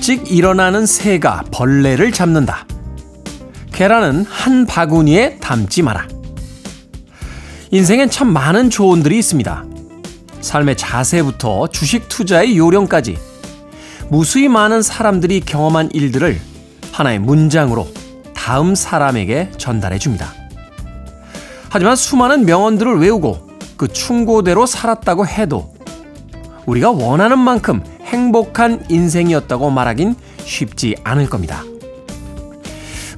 [0.00, 2.64] 일찍 일어나는 새가 벌레를 잡는다.
[3.70, 6.08] 계란은 한 바구니에 담지 마라.
[7.70, 9.62] 인생엔 참 많은 조언들이 있습니다.
[10.40, 13.18] 삶의 자세부터 주식 투자의 요령까지
[14.08, 16.40] 무수히 많은 사람들이 경험한 일들을
[16.92, 17.86] 하나의 문장으로
[18.34, 20.32] 다음 사람에게 전달해 줍니다.
[21.68, 25.74] 하지만 수많은 명언들을 외우고 그 충고대로 살았다고 해도
[26.64, 31.64] 우리가 원하는 만큼 행복한 인생이었다고 말하긴 쉽지 않을 겁니다.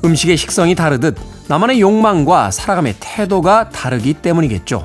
[0.04, 1.16] 음식의 식성이 다르듯
[1.48, 4.84] 나만의 욕망과 살아감의 태도가 다르기 때문이겠죠.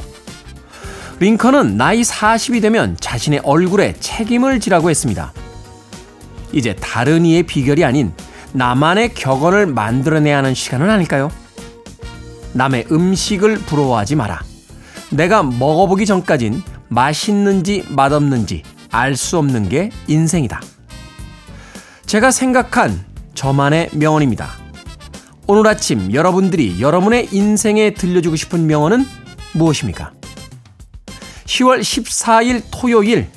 [1.19, 5.33] 링컨은 나이 40이 되면 자신의 얼굴에 책임을 지라고 했습니다.
[6.51, 8.13] 이제 다른 이의 비결이 아닌
[8.53, 11.31] 나만의 격언을 만들어내야 하는 시간은 아닐까요?
[12.53, 14.41] 남의 음식을 부러워하지 마라.
[15.09, 20.61] 내가 먹어보기 전까진 맛있는지 맛없는지 알 수 없는 게 인생이다.
[22.05, 24.49] 제가 생각한 저만의 명언입니다.
[25.47, 29.05] 오늘 아침 여러분들이 여러분의 인생에 들려주고 싶은 명언은
[29.53, 30.11] 무엇입니까?
[31.45, 33.27] 10월 14일 토요일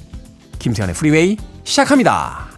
[0.59, 2.50] 김태현의 프리웨이 시작합니다.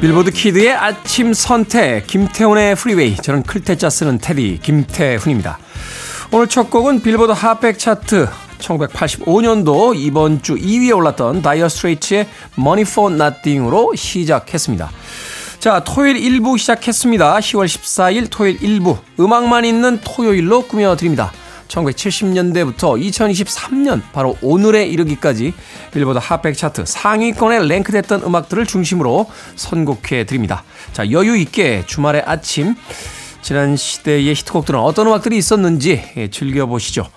[0.00, 5.58] 빌보드 Kid의 아침 선택 김태훈의 프리웨이 저는 클 태 자 쓰는 테디 김태훈입니다.
[6.32, 8.26] 오늘 첫 곡은 빌보드 핫백 차트
[8.60, 12.26] 1985년도 이번 주 2위에 올랐던 Dire Straits의
[12.58, 14.90] Money for Nothing으로 시작했습니다.
[15.58, 17.38] 자, 토요일 1부 시작했습니다.
[17.38, 21.30] 10월 14일 토요일 1부 음악만 있는 토요일로 꾸며드립니다.
[21.70, 25.54] 1970년대부터 2023년 바로 오늘에 이르기까지
[25.92, 29.26] 빌보드 핫백 차트 상위권에 랭크됐던 음악들을 중심으로
[29.56, 30.64] 선곡해 드립니다.
[30.92, 32.74] 자, 여유 있게 주말의 아침
[33.42, 37.08] 지난 시대의 히트곡들은 어떤 음악들이 있었는지 예, 즐겨보시죠.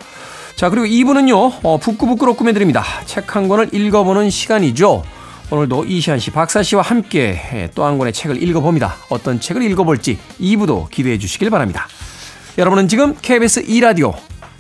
[0.55, 2.83] 자, 그리고 2부는요, 어, 북구북구로 꾸며드립니다.
[3.05, 5.03] 책 한 권을 읽어보는 시간이죠.
[5.49, 8.95] 오늘도 이시안 씨, 박사 씨와 함께 예, 또한 권의 책을 읽어봅니다.
[9.09, 11.87] 어떤 책을 읽어볼지 2부도 기대해 주시길 바랍니다.
[12.57, 14.13] 여러분은 지금 KBS 2라디오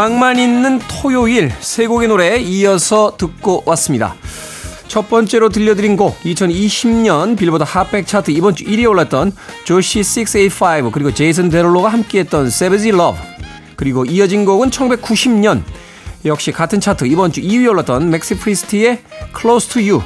[0.00, 4.14] 음악만 있는 토요일 세 곡의 노래 이어서 듣고 왔습니다.
[4.88, 9.32] 첫 번째로 들려드린 곡 2020년 빌보드 핫백 차트 이번 주 1위에 올랐던
[9.64, 13.20] 조시 685 그리고 제이슨 데룰로가 함께했던 Savage Love
[13.76, 15.62] 그리고 이어진 곡은 1990년
[16.24, 19.02] 역시 같은 차트 이번 주 2위에 올랐던 맥시 프리스트의
[19.38, 20.02] Close to You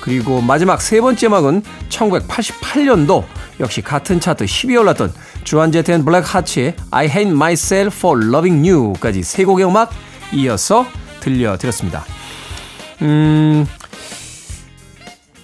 [0.00, 3.24] 그리고 마지막 세 번째 음악은 1988년도
[3.60, 5.12] 역시 같은 차트 10위에 올랐던
[5.44, 9.90] 조안 제트 and Blackhearts의 I Hate Myself for Loving You까지 세 곡의 음악
[10.32, 10.86] 이어서
[11.20, 12.04] 들려드렸습니다.
[13.02, 13.66] 음,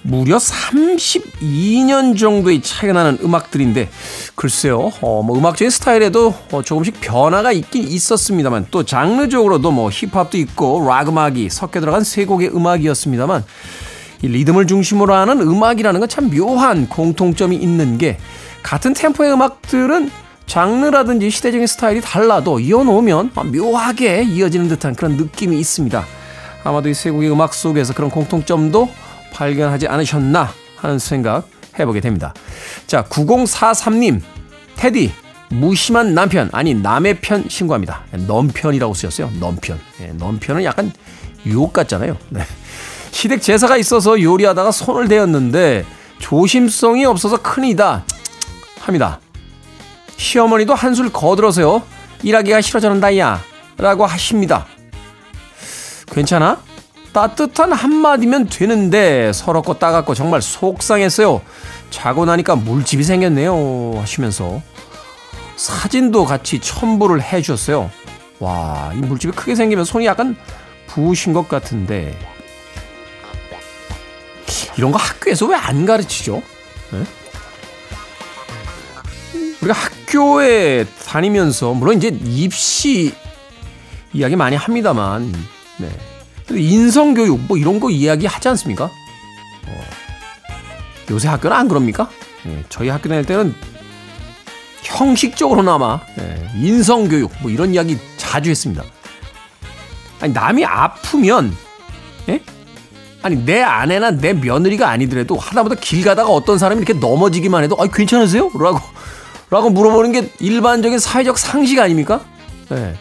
[0.03, 3.89] 무려 32년 정도의 차이가 나는 음악들인데
[4.35, 10.87] 글쎄요, 어, 뭐 음악적인 스타일에도 어, 조금씩 변화가 있긴 있었습니다만 또 장르적으로도 뭐 힙합도 있고
[10.87, 13.45] 락 음악이 섞여 들어간 세 곡의 음악이었습니다만
[14.25, 18.19] 이 리듬을 중심으로 하는 음악이라는 건 참 묘한 공통점이 있는 게
[18.63, 20.11] 같은 템포의 음악들은
[20.47, 26.05] 장르라든지 시대적인 스타일이 달라도 이어놓으면 묘하게 이어지는 듯한 그런 느낌이 있습니다.
[26.65, 28.89] 아마도 이 세 곡의 음악 속에서 그런 공통점도
[29.33, 31.49] 발견하지 않으셨나 하는 생각
[31.79, 32.33] 해보게 됩니다.
[32.87, 34.21] 자, 9043님,
[34.77, 35.13] 테디,
[35.51, 38.05] 무심한 남편, 아니, 남의 편 신고합니다.
[38.27, 39.31] 넘편이라고 쓰였어요.
[39.41, 39.79] 넘편.
[40.01, 40.93] 예, 넘편은 약간
[41.47, 42.17] 유혹 같잖아요.
[42.31, 42.43] 네.
[43.15, 45.87] 시댁 제사가 있어서 요리하다가 손을 대었는데
[46.19, 48.05] 조심성이 없어서 큰이다
[48.81, 49.21] 합니다.
[50.17, 51.83] 시어머니도 한술 거들어서요.
[52.25, 53.41] 일하기가 싫어졌는다야
[53.79, 54.67] 라고 하십니다.
[56.11, 56.59] 괜찮아?
[57.13, 61.41] 따뜻한 한마디면 되는데 서럽고 따갑고 정말 속상했어요.
[61.91, 64.61] 자고 나니까 물집이 생겼네요 하시면서
[65.55, 67.93] 사진도 같이 첨부를 해 주셨어요.
[68.41, 70.37] 와, 이 물집이 크게 생기면 손이 약간
[70.89, 72.34] 부으신 것 같은데
[74.77, 76.43] 이런 거 학교에서 왜 안 가르치죠?
[76.93, 77.05] 네?
[79.63, 83.15] 우리가 학교에 다니면서 물론 이제 입시
[84.13, 85.33] 이야기 많이 합니다만
[85.79, 85.91] 네.
[86.51, 88.85] 인성 교육 뭐 이런 거 이야기 하지 않습니까?
[88.85, 89.85] 어,
[91.11, 92.11] 요새 학교는 안 그럽니까?
[92.47, 93.55] 예, 저희 학교 다닐 때는
[94.83, 98.85] 형식적으로나마 예, 인성 교육 뭐 이런 이야기 자주 했습니다.
[100.21, 101.57] 아니 남이 아프면
[102.29, 102.41] 예?
[103.25, 107.87] 아니 내 아내나 내 며느리가 아니더라도 하다보다 길 가다가 어떤 사람이 이렇게 넘어지기만 해도 아
[107.87, 108.51] 괜찮으세요?
[108.61, 108.79] 라고
[109.49, 112.21] 라고 물어보는 게 일반적인 사회적 상식 아닙니까?
[112.73, 112.95] 예.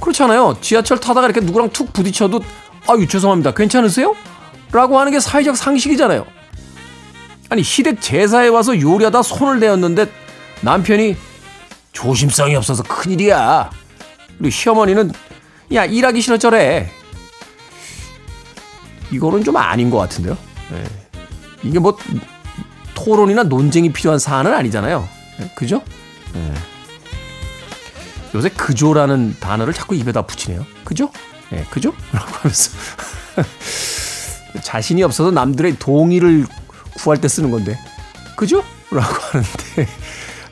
[0.00, 0.56] 그렇잖아요.
[0.62, 2.40] 지하철 타다가 이렇게 누구랑 툭 부딪혀도
[2.88, 3.52] 아유 죄송합니다.
[3.52, 4.16] 괜찮으세요?
[4.72, 6.24] 라고 하는 게 사회적 상식이잖아요.
[7.50, 10.06] 아니 시댁 제사에 와서 요리하다 손을 대었는데
[10.62, 11.16] 남편이
[11.92, 13.70] 조심성이 없어서 큰일이야.
[14.38, 15.12] 그리고 시어머니는
[15.74, 16.90] 야 일하기 싫어 저래.
[19.10, 20.36] 이거는 좀 아닌 것 같은데요.
[20.70, 20.84] 네.
[21.62, 21.96] 이게 뭐
[22.94, 25.08] 토론이나 논쟁이 필요한 사안은 아니잖아요.
[25.38, 25.52] 네.
[25.54, 25.82] 그죠?
[26.32, 26.54] 네.
[28.34, 30.64] 요새 그조라는 단어를 자꾸 입에다 붙이네요.
[30.84, 31.10] 그죠?
[31.52, 31.92] 예, 그죠?
[32.12, 32.70] 라고 하면서.
[34.62, 36.46] 자신이 없어서 남들의 동의를
[36.96, 37.78] 구할 때 쓰는 건데.
[38.36, 38.62] 그죠?
[38.90, 39.88] 라고 하는데.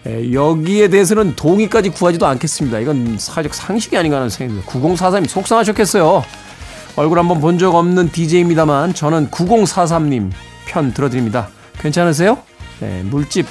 [0.06, 2.78] 예, 여기에 대해서는 동의까지 구하지도 않겠습니다.
[2.80, 4.70] 이건 사회적 상식이 아닌가 하는 생각입니다.
[4.70, 6.24] 9043이 속상하셨겠어요.
[6.98, 10.30] 얼굴 한번 본 적 없는 DJ입니다만 저는 9043님
[10.66, 11.48] 편 들어드립니다.
[11.80, 12.38] 괜찮으세요?
[12.80, 13.46] 네, 물집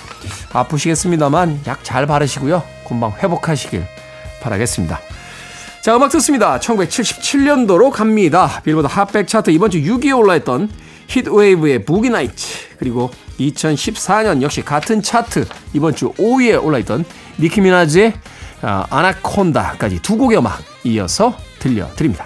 [0.53, 2.61] 아프시겠습니다만 약 잘 바르시고요.
[2.87, 3.85] 금방 회복하시길
[4.41, 4.99] 바라겠습니다.
[5.81, 6.59] 자, 음악 듣습니다.
[6.59, 8.61] 1977년도로 갑니다.
[8.65, 10.69] 빌보드 핫백 차트 이번 주 6위에 올라했던
[11.07, 13.09] 히트웨이브의 부기 나이츠 그리고
[13.39, 17.05] 2014년 역시 같은 차트 이번 주 5위에 올라있던
[17.39, 18.13] 니키 미나즈의
[18.61, 22.25] 아, 아나콘다까지 두 곡의 음악 이어서 들려드립니다.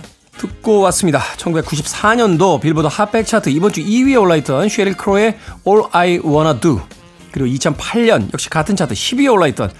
[0.61, 1.19] 듣고 왔습니다.
[1.37, 5.37] 1994년도 빌보드 핫백 차트 이번 주 2위에 올라있던 셰릴 크로의
[5.67, 6.81] All I Wanna Do
[7.31, 9.71] 그리고 2008년 역시 같은 차트 10위에 올라있던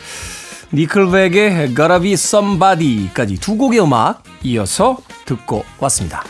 [0.74, 6.24] 니클백의 Gotta Be Somebody까지 두 곡의 음악 이어서 듣고 왔습니다.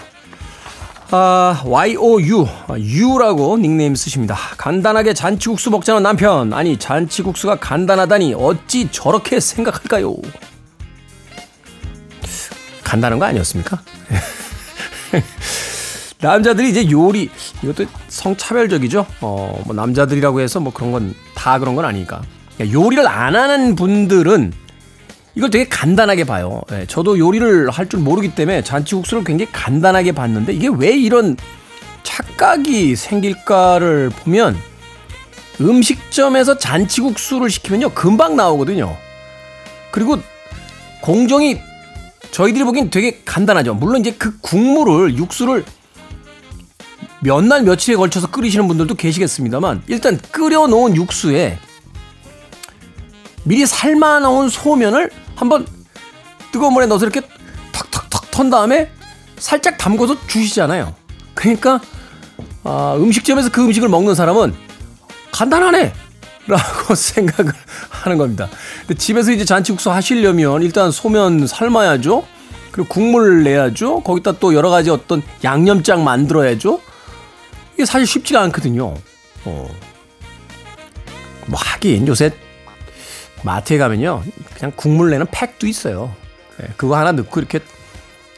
[1.14, 2.48] 아, YOU,
[2.78, 4.38] U라고 닉네임 쓰십니다.
[4.58, 6.54] 간단하게 잔치국수 먹자는 남편.
[6.54, 10.16] 아니, 잔치국수가 간단하다니 어찌 저렇게 생각할까요?
[12.84, 13.82] 간단한 거 아니었습니까?
[16.22, 17.30] 남자들이 이제 요리,
[17.64, 19.06] 이것도 성차별적이죠?
[19.22, 22.22] 어, 뭐 남자들이라고 해서 뭐 그런 건 다 그런 건 아니니까.
[22.60, 24.54] 요리를 안 하는 분들은
[25.34, 26.62] 이걸 되게 간단하게 봐요.
[26.72, 31.36] 예, 저도 요리를 할 줄 모르기 때문에 잔치국수를 굉장히 간단하게 봤는데 이게 왜 이런
[32.04, 34.56] 착각이 생길까를 보면
[35.60, 38.96] 음식점에서 잔치국수를 시키면요 금방 나오거든요.
[39.90, 40.20] 그리고
[41.02, 41.60] 공정이
[42.32, 43.74] 저희들이 보기엔 되게 간단하죠.
[43.76, 45.66] 물론 이제 그 국물을 육수를
[47.24, 51.60] 몇 날 며칠에 걸쳐서 끓이시는 분들도 계시겠습니다만 일단 끓여 놓은 육수에
[53.44, 55.68] 미리 삶아 놓은 소면을 한번
[56.52, 57.22] 뜨거운 물에 넣어서 이렇게
[57.72, 58.92] 턱턱턱 턴 다음에
[59.38, 60.96] 살짝 담궈서 주시잖아요.
[61.34, 61.80] 그러니까
[62.64, 64.54] 아, 음식점에서 그 음식을 먹는 사람은
[65.32, 65.94] 간단하네.
[66.48, 67.54] 라고 생각을
[67.90, 68.50] 하는 겁니다.
[68.82, 72.26] 근데 집에서 이제 잔치국수 하시려면 일단 소면 삶아야죠.
[72.72, 74.02] 그리고 국물을 내야죠.
[74.02, 76.82] 거기다 또 여러 가지 어떤 양념장 만들어야죠.
[77.74, 78.96] 이게 사실 쉽지가 않거든요.
[79.46, 79.70] 어.
[81.48, 82.32] 뭐 하긴 요새
[83.44, 84.24] 마트에 가면요.
[84.56, 86.14] 그냥 국물 내는 팩도 있어요.
[86.58, 87.60] 네, 그거 하나 넣고 이렇게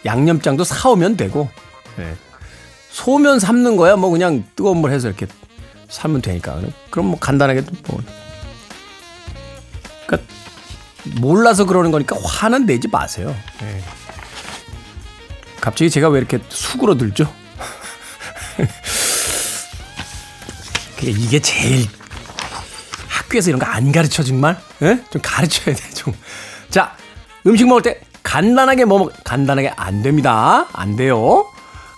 [0.05, 1.49] 양념장도 사오면 되고,
[1.97, 2.15] 네.
[2.89, 5.25] 소면 삶는 거야 뭐 그냥 뜨거운 물 해서 이렇게
[5.93, 6.59] 삶으면 되니까.
[6.89, 8.01] 그럼 뭐 간단하게 뭐.
[10.07, 10.33] 그러니까
[11.19, 13.35] 몰라서 그러는 거니까 화는 내지 마세요.
[13.61, 13.83] 네.
[15.61, 17.31] 갑자기 제가 왜 이렇게 숙으로 들죠?
[21.01, 21.87] 이게 제일
[23.09, 24.57] 학교에서 이런 거 안 가르쳐 정말?
[24.81, 25.01] 예?
[25.11, 26.13] 좀 가르쳐야 돼 좀.
[26.69, 26.95] 자
[27.45, 30.67] 음식 먹을 때 간단하게 뭐 먹, 간단하게 안 됩니다.
[30.73, 31.45] 안 돼요.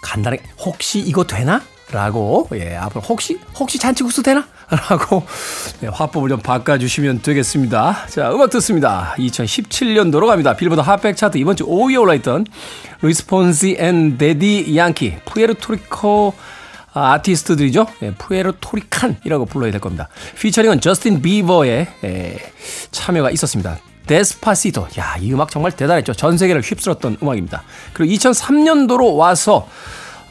[0.02, 1.62] 간단하게 혹시 이거 되나?
[1.92, 4.46] 라고 예 앞으로 혹시 혹시 잔치국수 되나?
[4.90, 5.24] 라고
[5.80, 8.08] 네, 화법을 좀 바꿔주시면 되겠습니다.
[8.08, 9.14] 자 음악 듣습니다.
[9.18, 10.56] 2017년도로 갑니다.
[10.56, 12.46] 빌보드 핫백 차트 이번 주 5위에 올라있던
[13.02, 16.34] 루이스 폰시 and 대디 양키 푸에르토리코
[16.94, 17.86] 아티스트들이죠.
[18.04, 20.08] 예, Puerto Rican이라고 불러야 될 겁니다.
[20.40, 22.38] 피처링은 저스틴 비버의 예,
[22.92, 23.78] 참여가 있었습니다.
[24.08, 24.88] Despacito.
[25.00, 26.14] 야, 이 음악 정말 대단했죠.
[26.14, 27.64] 전 세계를 휩쓸었던 음악입니다.
[27.94, 29.68] 그리고 2003년도로 와서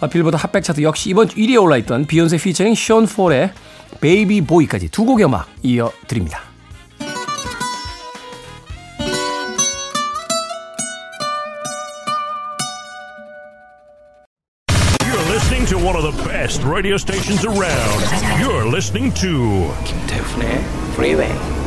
[0.08, 3.52] 빌보드 핫백 차트 역시 이번 주 1위에 올라있던 비욘세 피처링 션 폴의
[4.00, 6.54] Baby Boy까지 두 곡의 음악 이어드립니다.
[15.34, 18.00] listening to one of the best radio stations around.
[18.38, 20.62] You're listening to 김태훈의
[20.94, 21.63] Freeway.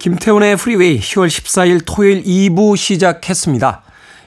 [0.00, 3.82] 김태훈의 프리웨이 10월 14일 토요일 2부 시작했습니다.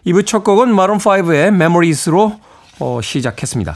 [0.05, 2.39] 2부 첫 곡은 마룬5의 Memories로
[2.79, 3.75] 어, 시작했습니다.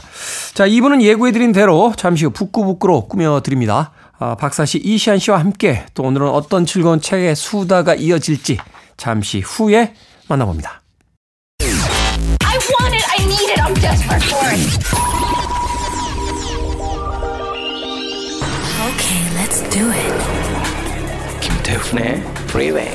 [0.54, 3.90] 자, 2부는 예고해드린 대로 잠시 후 북구북구로 꾸며드립니다.
[4.20, 8.58] 아, 박사 씨, 이시안 씨와 함께 또 오늘은 어떤 즐거운 책의 수다가 이어질지
[8.96, 9.94] 잠시 후에
[10.28, 10.82] 만나봅니다.
[11.60, 14.78] I want it, I need it, I'm desperate for it.
[18.86, 20.37] Okay, let's do it.
[21.68, 22.90] 김태훈의 Freeway.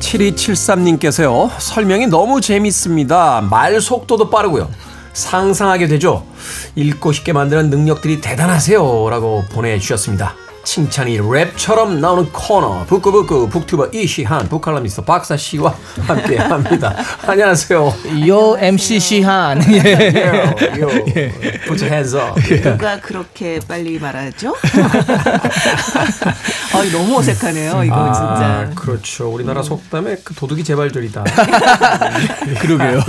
[0.00, 3.40] (7273님께서요) 설명이 너무 재밌습니다.
[3.50, 4.70] 말 속도도 빠르고요.
[5.12, 6.24] 상상하게 되죠
[6.76, 15.00] 읽고 싶게 만드는 능력들이 대단하세요 라고 보내주셨습니다 칭찬이 랩처럼 나오는 코너 북구북구 북튜버 이시한 북칼럼니스트
[15.02, 16.94] 박사 씨와 함께 합니다.
[17.26, 17.94] 안녕하세요.
[18.28, 19.62] 요 MC 시한.
[19.72, 19.94] 예.
[20.78, 20.88] 요, 요.
[21.64, 22.38] Put your hands up.
[22.62, 24.54] 누가 그렇게 빨리 말하죠?
[26.74, 28.70] 아, 너무 어색하네요, 이거 아, 진짜.
[28.74, 29.30] 그렇죠.
[29.32, 31.24] 우리나라 속담에 그 도둑이 제발절이다.
[32.60, 33.00] 그러게요.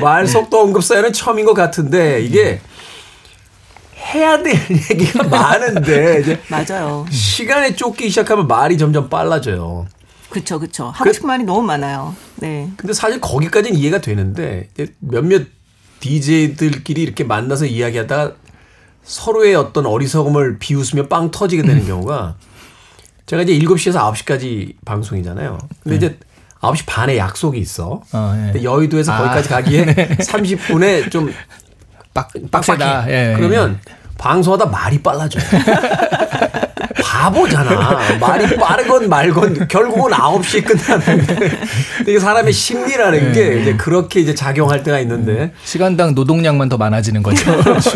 [0.00, 2.62] 말 속도 언급 사연은 처음인 것 같은데 이게
[4.14, 4.54] 해야 될
[4.90, 7.06] 얘기가 많은데 이제 맞아요.
[7.10, 9.86] 시간에 쫓기 시작하면 말이 점점 빨라져요.
[10.30, 10.90] 그쵸, 그쵸.
[10.94, 12.14] 하고 싶은 말이 너무 많아요.
[12.36, 12.70] 네.
[12.76, 14.68] 근데 사실 거기까지는 이해가 되는데
[15.00, 15.46] 몇몇
[16.00, 18.32] DJ들끼리 이렇게 만나서 이야기하다가
[19.04, 22.36] 서로의 어떤 어리석음을 비웃으며 빵 터지게 되는 경우가
[23.26, 25.58] 제가 이제 7시에서 9시까지 방송이잖아요.
[25.82, 26.18] 근데 이제
[26.60, 28.02] 9시 반에 약속이 있어.
[28.12, 28.62] 어, 예.
[28.62, 29.84] 여의도에서 거기까지 가기에
[30.20, 31.32] 30분에 좀
[32.14, 32.30] 빡.
[32.50, 33.10] 빡세다.
[33.10, 33.80] 예, 그러면
[34.18, 35.42] 방송하다 말이 빨라져요.
[37.02, 38.18] 바보잖아.
[38.18, 41.50] 말이 빠르건 말건 결국은 9시에 끝나는데.
[42.02, 45.52] 이게 사람의 심리라는 게 이제 그렇게 이제 작용할 때가 있는데.
[45.64, 47.56] 시간당 노동량만 더 많아지는 거죠.
[47.62, 47.90] 그렇죠.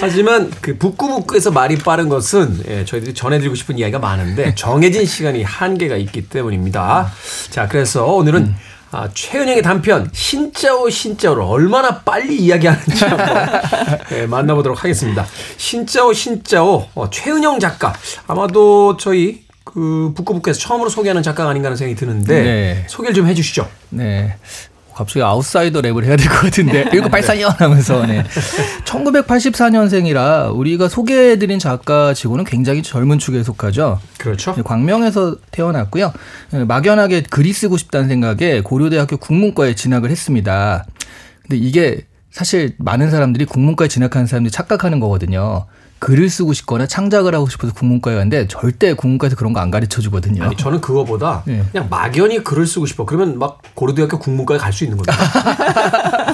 [0.00, 5.96] 하지만 그 북구북구에서 말이 빠른 것은 예, 저희들이 전해드리고 싶은 이야기가 많은데 정해진 시간이 한계가
[5.96, 7.10] 있기 때문입니다.
[7.50, 8.54] 자, 그래서 오늘은
[8.90, 13.60] 아, 최은영의 단편 신짜오 신짜오를 얼마나 빨리 이야기하는지 한번
[14.12, 15.26] 예, 만나보도록 하겠습니다.
[15.56, 17.92] 신짜오 신짜오 어, 최은영 작가
[18.26, 22.86] 아마도 저희 그 북구북구에서 처음으로 소개하는 작가가 아닌가 하는 생각이 드는데 네.
[22.88, 23.68] 소개를 좀 해주시죠.
[23.90, 24.36] 네.
[24.98, 28.24] 갑자기 아웃사이더 랩을 해야 될 것 같은데 1984년 하면서 네.
[28.84, 34.00] 1984년생이라 우리가 소개해드린 작가치고는 굉장히 젊은 축에 속하죠.
[34.18, 34.54] 그렇죠.
[34.54, 36.12] 네, 광명에서 태어났고요.
[36.50, 40.84] 네, 막연하게 글이 쓰고 싶다는 생각에 고려대학교 국문과에 진학을 했습니다.
[41.42, 45.66] 근데 이게 사실 많은 사람들이 국문과에 진학하는 사람들이 착각하는 거거든요.
[46.00, 50.44] 글을 쓰고 싶거나 창작을 하고 싶어서 국문과에 갔는데 절대 국문과에서 그런 거 안 가르쳐 주거든요.
[50.44, 51.62] 아니 저는 그거보다 네.
[51.72, 53.04] 그냥 막연히 글을 쓰고 싶어.
[53.04, 55.18] 그러면 막 고려대학교 국문과에 갈 수 있는 겁니다.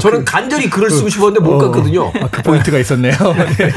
[0.00, 2.08] 저는 간절히 글을 쓰고 싶었는데 못 갔거든요.
[2.08, 3.14] 아, 그 포인트가 있었네요.
[3.58, 3.72] 네.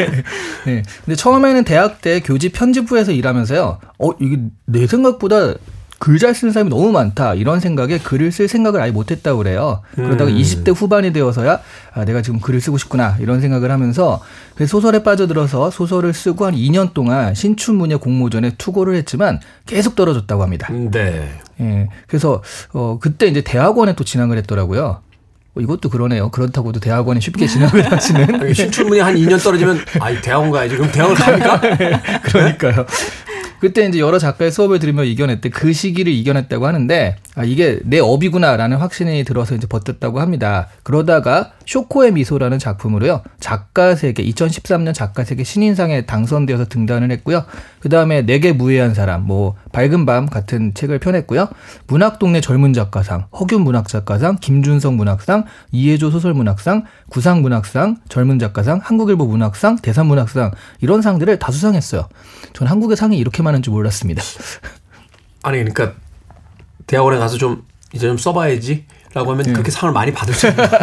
[0.66, 0.84] 네.
[1.06, 3.80] 근데 처음에는 대학 때 교지 편집부에서 일하면서요.
[4.00, 5.54] 어, 이게 내 생각보다
[6.04, 7.34] 글 잘 쓰는 사람이 너무 많다.
[7.34, 9.82] 이런 생각에 글을 쓸 생각을 아예 못 했다고 그래요.
[9.96, 11.62] 그러다가 20대 후반이 되어서야
[11.94, 13.16] 아, 내가 지금 글을 쓰고 싶구나.
[13.22, 14.22] 이런 생각을 하면서
[14.54, 20.68] 그래서 소설에 빠져들어서 소설을 쓰고 한 2년 동안 신춘문예 공모전에 투고를 했지만 계속 떨어졌다고 합니다.
[20.72, 21.30] 네.
[21.62, 21.88] 예.
[22.08, 22.44] 그래서
[22.74, 25.00] 어 그때 이제 대학원에 또 진학을 했더라고요.
[25.56, 26.32] 어, 이것도 그러네요.
[26.32, 28.28] 그렇다고도 대학원에 쉽게 진학을 하시는.
[28.54, 30.76] 신춘문예 한 2년 떨어지면 아이 대학원 가야지.
[30.76, 31.62] 그럼 대학원 갑니까?
[32.24, 32.86] 그러니까요.
[33.64, 38.76] 그때 이제 여러 작가의 수업을 들으며 이겨냈대 그 시기를 이겨냈다고 하는데 아, 이게 내 업이구나라는
[38.76, 40.68] 확신이 들어서 이제 버텼다고 합니다.
[40.84, 43.22] 그러다가 쇼코의 미소라는 작품으로요.
[43.40, 47.46] 작가 세계 2013년 작가 세계 신인상에 당선되어서 등단을 했고요.
[47.80, 51.50] 그 다음에 내게 무해한 사람, 뭐 밝은 밤 같은 책을 펴냈고요.
[51.88, 59.78] 문학동네 젊은 작가상, 허균 문학작가상, 김준성 문학상, 이해조 소설문학상, 구상 문학상, 젊은 작가상, 한국일보 문학상,
[59.78, 62.08] 대산 문학상 이런 상들을 다 수상했어요.
[62.54, 64.24] 전 한국의 상이 이렇게 많은 줄 몰랐습니다.
[65.44, 65.94] 아니 그러니까
[66.88, 68.86] 대학원에 가서 좀 이제 좀 써봐야지.
[69.16, 70.66] 라고 하면 그렇게 상을 많이 받을 수 있는.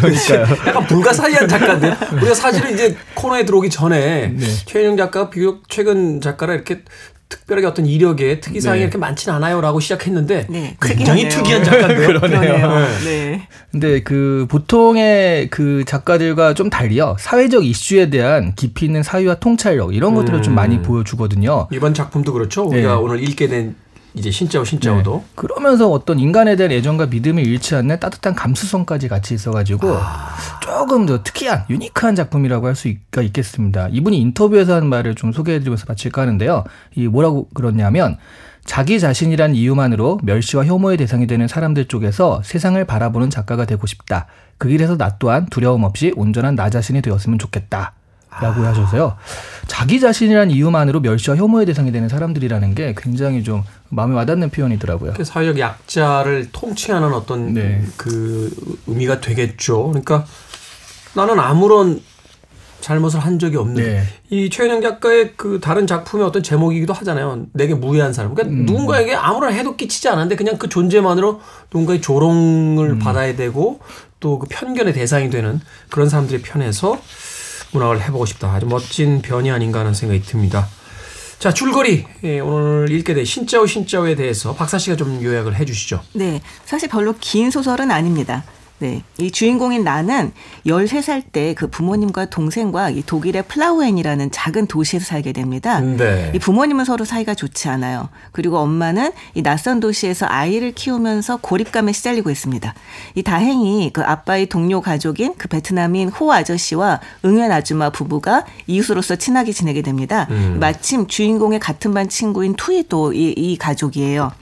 [0.66, 4.34] 약간 불가사의한 작가인데 우리가 사실은 이제 코너에 들어오기 전에
[4.66, 6.82] 최인영 작가가 비교적 최근 작가라 이렇게
[7.30, 8.82] 특별하게 어떤 이력에 특이사항이 네.
[8.82, 11.30] 이렇게 많지는 않아요라고 시작했는데 네, 굉장히 특이하네요.
[11.30, 12.20] 특이한 작가인데요.
[12.20, 12.68] 그러네요.
[12.68, 13.04] 네.
[13.04, 13.48] 네.
[13.70, 17.16] 근데 그 보통의 그 작가들과 좀 달리요.
[17.18, 21.68] 사회적 이슈에 대한 깊이 있는 사유와 통찰력 이런 것들을 좀 많이 보여주거든요.
[21.72, 22.64] 이번 작품도 그렇죠.
[22.64, 23.00] 우리가 네.
[23.00, 23.76] 오늘 읽게 된
[24.14, 27.06] 이제 신짜오 신짜오도 그러면서 어떤 인간에 대한 애정과
[27.44, 29.96] 잃지 않는 따뜻한 감수성까지 같이 있어가지고
[30.60, 33.88] 조금 더 특이한 유니크한 작품이라고 할 수가 있겠습니다.
[33.90, 36.64] 이분이 인터뷰에서 한 말을 좀 소개해드리면서 마칠까 하는데요.
[36.96, 38.16] 이 뭐라고 그러냐면
[38.64, 44.26] 자기 자신이란 이유만으로 멸시와 혐오의 대상이 되는 사람들 쪽에서 세상을 바라보는 작가가 되고 싶다.
[44.58, 47.94] 그 길에서 나 또한 두려움 없이 온전한 나 자신이 되었으면 좋겠다.
[48.40, 49.16] 라고 하셔서요.
[49.66, 55.12] 자기 자신이란 이유만으로 멸시와 혐오의 대상이 되는 사람들이라는 게 굉장히 좀 마음에 와닿는 표현이더라고요.
[55.14, 57.84] 그 사회적 약자를 통치하는 어떤 네.
[57.96, 58.50] 그
[58.86, 59.88] 의미가 되겠죠.
[59.88, 60.24] 그러니까
[61.14, 62.00] 나는 아무런
[62.80, 64.02] 잘못을 한 적이 없는 네.
[64.30, 67.46] 이 최은영 작가의 그 다른 작품의 어떤 제목이기도 하잖아요.
[67.52, 68.34] 내게 무해한 사람.
[68.34, 68.64] 그러니까 음.
[68.64, 71.40] 누군가에게 아무런 해도 끼치지 않았는데 그냥 그 존재만으로
[71.72, 72.98] 누군가의 조롱을 음.
[72.98, 73.80] 받아야 되고
[74.20, 76.98] 또 그 편견의 대상이 되는 그런 사람들의 편에서
[77.72, 78.52] 문학을 해보고 싶다.
[78.52, 80.66] 아주 멋진 변이 아닌가 하는 생각이 듭니다.
[81.40, 82.04] 자, 줄거리.
[82.24, 86.02] 예, 오늘 읽게 된 신짜오 신짜오에 대해서 박사 씨가 좀 요약을 해 주시죠.
[86.12, 88.44] 네, 사실 별로 긴 소설은 아닙니다.
[88.80, 90.32] 네, 이 주인공인 나는
[90.66, 95.80] 13살 때 그 부모님과 동생과 이 독일의 플라우엔이라는 작은 도시에서 살게 됩니다.
[95.80, 96.32] 네.
[96.34, 98.08] 이 부모님은 서로 사이가 좋지 않아요.
[98.32, 102.74] 그리고 엄마는 이 낯선 도시에서 아이를 키우면서 고립감에 시달리고 있습니다.
[103.14, 109.52] 이 다행히 그 아빠의 동료 가족인 그 베트남인 호 아저씨와 응웬 아줌마 부부가 이웃으로서 친하게
[109.52, 110.26] 지내게 됩니다.
[110.58, 114.32] 마침 주인공의 같은 반 친구인 투이도 이, 이 가족이에요.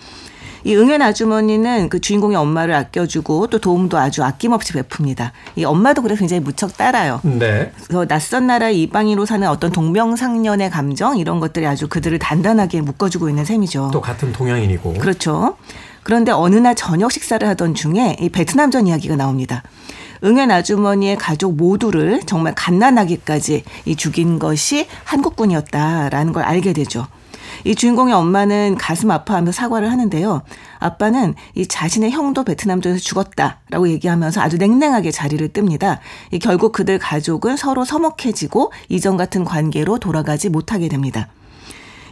[0.69, 5.31] 이 응연 아주머니는 그 주인공의 엄마를 아껴주고 또 도움도 아주 아낌없이 베풉니다.
[5.57, 7.23] 이 엄마도 그래서 굉장히 무척 따라요.
[7.25, 7.73] 네.
[7.85, 13.47] 그래서 낯선 나라 이방인으로 사는 어떤 동명상련의 감정 이런 것들이 아주 그들을 단단하게 묶어주고 있는
[13.47, 13.89] 셈이죠.
[13.95, 14.93] 또 같은 동양인이고.
[14.99, 15.57] 그렇죠.
[16.03, 19.63] 그런데 어느 날 저녁 식사를 하던 중에 이 베트남전 이야기가 나옵니다.
[20.23, 27.07] 응연 아주머니의 가족 모두를 정말 갓난아기까지 이 죽인 것이 한국군이었다라는 걸 알게 되죠.
[27.65, 30.43] 이 주인공의 엄마는 가슴 아파하면서 사과를 하는데요.
[30.79, 35.99] 아빠는 이 자신의 형도 베트남전에서 죽었다라고 얘기하면서 아주 냉랭하게 자리를 뜹니다.
[36.33, 41.29] 이 결국 그들 가족은 서로 서먹해지고 이전 같은 관계로 돌아가지 못하게 됩니다.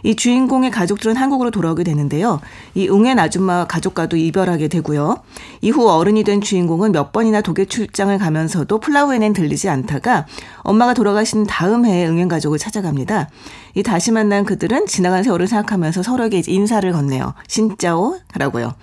[0.03, 2.41] 이 주인공의 가족들은 한국으로 돌아오게 되는데요.
[2.75, 5.17] 이 응엔 아줌마 가족과도 이별하게 되고요.
[5.63, 10.27] 이후 어른이 된 주인공은 몇 번이나 독일 출장을 가면서도 플라우엔엔 들리지 않다가
[10.59, 13.29] 엄마가 돌아가신 다음 해에 응엔 가족을 찾아갑니다.
[13.77, 17.35] 이 다시 만난 그들은 지나간 세월을 생각하면서 서로에게 인사를 건네요.
[17.47, 18.75] 신짜오라고요.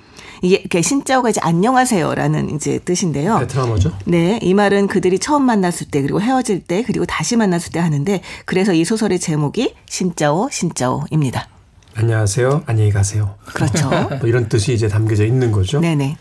[0.44, 3.40] 이게 신짜오가 이제 안녕하세요라는 이제 뜻인데요.
[3.40, 3.92] 베트남어죠?
[4.06, 8.22] 네, 이 말은 그들이 처음 만났을 때 그리고 헤어질 때 그리고 다시 만났을 때 하는데
[8.46, 11.48] 그래서 이 소설의 제목이 신짜오 신짜오입니다.
[11.96, 12.64] 안녕하세요.
[12.68, 13.34] 안녕히 가세요.
[13.46, 13.90] 그렇죠.
[14.22, 15.80] 뭐 이런 뜻이 이제 담겨져 있는 거죠.
[15.80, 16.18] 네네.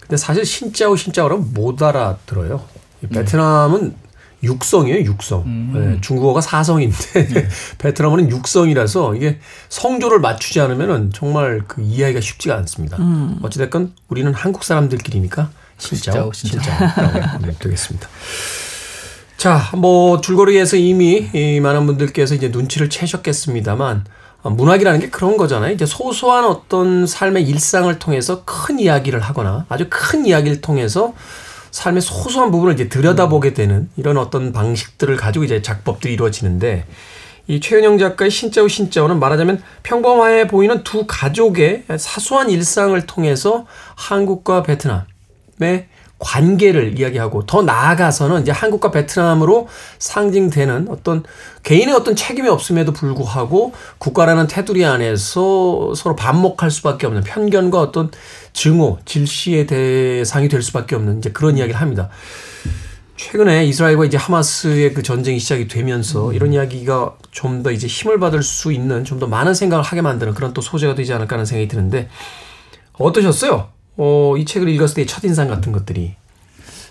[0.00, 2.60] 근데 사실 신짜오 신짜오라면 못 알아들어요.
[3.10, 4.07] 베트남은
[4.42, 5.42] 육성이에요, 육성.
[5.46, 5.72] 음.
[5.74, 7.48] 네, 중국어가 사성인데 네.
[7.78, 12.98] 베트남어는 육성이라서 이게 성조를 맞추지 않으면은 정말 그 이해하기가 쉽지가 않습니다.
[12.98, 13.38] 음.
[13.42, 18.08] 어찌됐건 우리는 한국 사람들끼리니까 신짜오라고 하면 되겠습니다.
[19.36, 24.04] 자, 뭐 줄거리에서 이미 이 많은 분들께서 이제 눈치를 채셨겠습니다만
[24.42, 25.72] 어, 문학이라는 게 그런 거잖아요.
[25.72, 31.14] 이제 소소한 어떤 삶의 일상을 통해서 큰 이야기를 하거나 아주 큰 이야기를 통해서
[31.70, 36.84] 삶의 소소한 부분을 이제 들여다보게 되는 이런 어떤 방식들을 가지고 이제 작법들이 이루어지는데
[37.46, 45.88] 이 최은영 작가의 신짜오 신짜오는 말하자면 평범해 보이는 두 가족의 사소한 일상을 통해서 한국과 베트남의
[46.18, 51.22] 관계를 이야기하고 더 나아가서는 이제 한국과 베트남으로 상징되는 어떤
[51.62, 58.10] 개인의 어떤 책임이 없음에도 불구하고 국가라는 테두리 안에서 서로 반목할 수밖에 없는 편견과 어떤
[58.52, 62.08] 증오, 질시의 대상이 될 수밖에 없는 이제 그런 이야기를 합니다.
[63.16, 68.42] 최근에 이스라엘과 이제 하마스의 그 전쟁이 시작이 되면서 이런 이야기가 좀 더 이제 힘을 받을
[68.42, 71.66] 수 있는 좀 더 많은 생각을 하게 만드는 그런 또 소재가 되지 않을까 하는 생각이
[71.68, 72.08] 드는데
[72.92, 73.68] 어떠셨어요?
[73.98, 76.14] 어, 이 책을 읽었을 때 첫 인상 같은 것들이.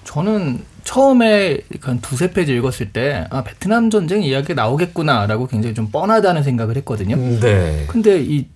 [0.03, 6.43] 저는 처음에 한 두세 페이지 읽었을 때, 아, 베트남 전쟁 이야기가 나오겠구나라고 굉장히 좀 뻔하다는
[6.43, 7.17] 생각을 했거든요.
[7.17, 7.85] 네.
[7.87, 8.47] 근데 이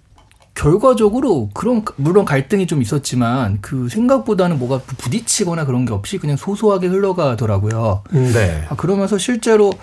[0.53, 6.87] 결과적으로 그런 물론 갈등이 좀 있었지만 그 생각보다는 뭐가 부딪히거나 그런 게 없이 그냥 소소하게
[6.87, 8.03] 흘러가더라고요.
[8.11, 8.65] 네.
[8.69, 9.73] 아, 그러면서 실제로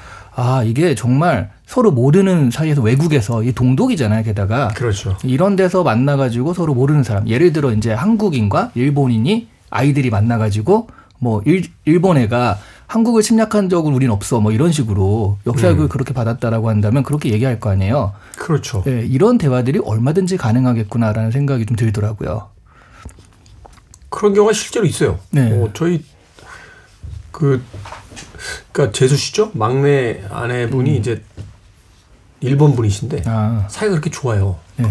[0.40, 4.22] 아 이게 정말 서로 모르는 사이에서 외국에서 이 동독이잖아요.
[4.22, 5.16] 게다가 그렇죠.
[5.24, 7.28] 이런 데서 만나가지고 서로 모르는 사람.
[7.28, 14.10] 예를 들어 이제 한국인과 일본인이 아이들이 만나가지고 뭐 일, 일본 애가 한국을 침략한 적은 우린
[14.10, 18.12] 없어 뭐 이런 식으로 역사교육을 그렇게 받았다라고 한다면 그렇게 얘기할 거 아니에요.
[18.36, 18.84] 그렇죠.
[18.86, 22.48] 예, 이런 대화들이 얼마든지 가능하겠구나라는 생각이 좀 들더라고요.
[24.08, 25.18] 그런 경우가 실제로 있어요.
[25.30, 25.50] 네.
[25.50, 26.04] 어, 저희
[27.32, 27.60] 그
[28.72, 29.50] 그러니까 재수 씨죠?
[29.54, 31.22] 막내 아내분이 이제
[32.40, 34.58] 일본 분이신데 아, 사이가 그렇게 좋아요.
[34.80, 34.84] 예.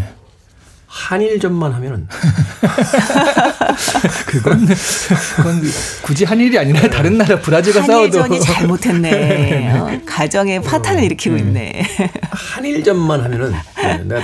[0.90, 2.08] 한일전만 하면은
[4.28, 4.68] 그건
[5.36, 5.62] 그건
[6.02, 9.72] 굳이 한 일이 아니라 다른 나라 브라질과 싸워도 한일전이 잘못했네.
[9.80, 11.84] 어, 가정에 파탄을 일으키고 있네.
[12.32, 14.22] 한일전만 하면은 네, 내가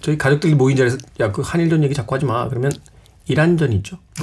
[0.00, 2.48] 저희 가족들이 모인 자리에서 야 그 한일전 얘기 자꾸 하지 마.
[2.48, 2.72] 그러면
[3.26, 3.98] 이란전 있죠.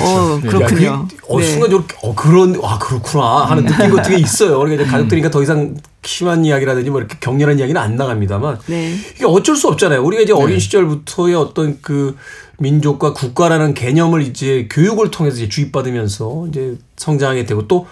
[0.00, 1.06] 어, 그렇군요.
[1.28, 1.46] 어, 네.
[1.46, 4.58] 순간 저렇게 어 그런 아 그렇구나 하는 느낌 같은 게 있어요.
[4.58, 8.96] 그러니까 이제 가족들이니까 더 이상 심한 이야기라든지 뭐 이렇게 격렬한 이야기는 안 나갑니다만 네.
[9.14, 10.02] 이게 어쩔 수 없잖아요.
[10.02, 12.16] 우리가 이제 어린 시절부터의 어떤 그
[12.58, 17.86] 민족과 국가라는 개념을 이제 교육을 통해서 이제 주입받으면서 이제 성장하게 되고 또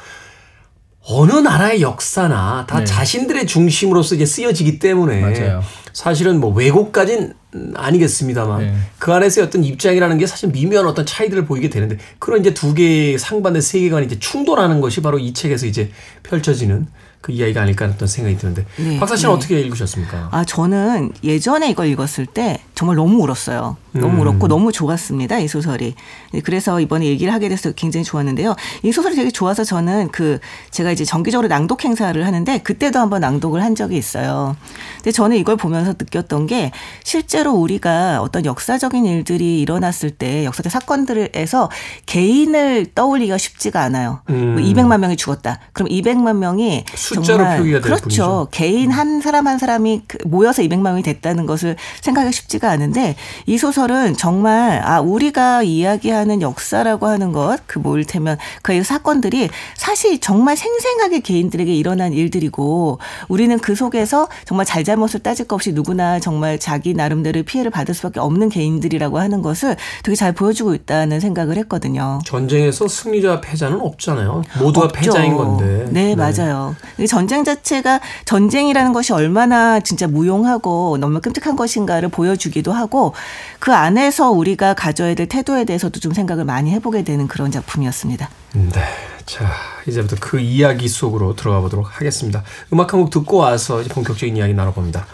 [1.02, 2.84] 어느 나라의 역사나 다 네.
[2.84, 5.62] 자신들의 중심으로서 이제 쓰여지기 때문에 맞아요.
[5.92, 7.32] 사실은 뭐 왜곡까진
[7.74, 8.74] 아니겠습니다만 네.
[8.98, 13.18] 그 안에서의 어떤 입장이라는 게 사실 미묘한 어떤 차이들을 보이게 되는데 그런 이제 두 개의
[13.18, 15.90] 상반된 세계관이 이제 충돌하는 것이 바로 이 책에서 이제
[16.22, 16.86] 펼쳐지는
[17.20, 19.36] 그 이야기가 아닐까 하는 어떤 생각이 드는데 네, 박사 씨는 네.
[19.36, 20.28] 어떻게 읽으셨습니까?
[20.30, 23.76] 아, 저는 예전에 이걸 읽었을 때 정말 너무 울었어요.
[23.92, 24.20] 너무 음.
[24.20, 25.38] 울었고 너무 좋았습니다.
[25.38, 25.94] 이 소설이.
[26.32, 28.54] 네, 그래서 이번에 얘기를 하게 돼서 굉장히 좋았는데요.
[28.82, 30.38] 이 소설이 되게 좋아서 저는 그
[30.70, 34.56] 제가 이제 정기적으로 낭독 행사를 하는데 그때도 한번 낭독을 한 적이 있어요.
[34.96, 36.70] 근데 저는 이걸 보면서 느꼈던 게
[37.02, 41.70] 실제로 우리가 어떤 역사적인 일들이 일어났을 때 역사적 사건들에서
[42.06, 44.20] 개인을 떠올리기가 쉽지가 않아요.
[44.30, 44.54] 음.
[44.54, 45.58] 뭐 200만 명이 죽었다.
[45.72, 48.02] 그럼 200만 명이 숫자로 정말 그렇죠.
[48.02, 48.48] 뿐이죠.
[48.50, 53.58] 개인 한 사람 한 사람이 그 모여서 200만 명이 됐다는 것을 생각하기 쉽지가 않은데 이
[53.58, 60.56] 소설 은 정말 아 우리가 이야기하는 역사라고 하는 것 그뭐 이를테면 그 사건들이 사실 정말
[60.56, 66.94] 생생하게 개인들에게 일어난 일들이고 우리는 그 속에서 정말 잘잘못을 따질 것 없이 누구나 정말 자기
[66.94, 72.18] 나름대로 피해를 받을 수밖에 없는 개인들이라고 하는 것을 되게 잘 보여주고 있다는 생각을 했거든요.
[72.24, 74.42] 전쟁에서 승리자 패자는 없잖아요.
[74.58, 74.98] 모두가 없죠.
[74.98, 75.86] 패자인 건데.
[75.90, 76.74] 네, 맞아요.
[76.98, 83.12] 이 전쟁 자체가 전쟁이라는 것이 얼마나 진짜 무용하고 너무 끔찍한 것인가를 보여주기도 하고
[83.58, 88.28] 그 안에서 우리가 가져야 될 태도에 대해서도 좀 생각을 많이 해보게 되는 그런 작품이었습니다.
[88.54, 88.82] 네.
[89.26, 89.52] 자,
[89.86, 92.42] 이제부터 그 이야기 속으로 들어가 보도록 하겠습니다.
[92.72, 95.06] 음악 한 곡 듣고 와서 본격적인 이야기 나눠봅니다.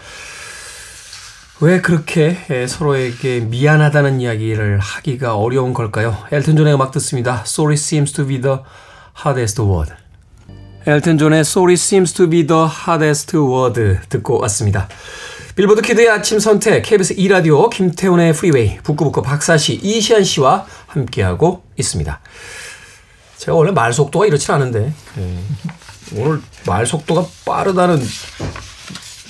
[1.61, 6.17] 왜 그렇게 에, 서로에게 미안하다는 이야기를 하기가 어려운 걸까요?
[6.31, 7.43] 엘튼 존의 음악 듣습니다.
[7.47, 8.59] Sorry seems to be the
[9.25, 9.93] hardest word.
[10.87, 14.89] 엘튼 존의 Sorry seems to be the hardest word 듣고 왔습니다.
[15.57, 22.21] 빌보드 Kid의 아침 선택 KBS 2 라디오 김태훈의 프리웨이 북끄북끄 박사씨 이시한 씨와 함께하고 있습니다.
[23.39, 25.39] 제가 원래 말 속도가 이렇지 않은데 예,
[26.15, 27.99] 오늘 말 속도가 빠르다는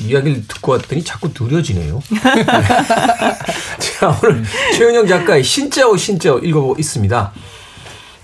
[0.01, 2.03] 이야기를 듣고 왔더니 자꾸 느려지네요.
[3.79, 4.43] 자 오늘
[4.77, 7.33] 최은영 작가의 Xin chào Xin chào 읽어보고 있습니다.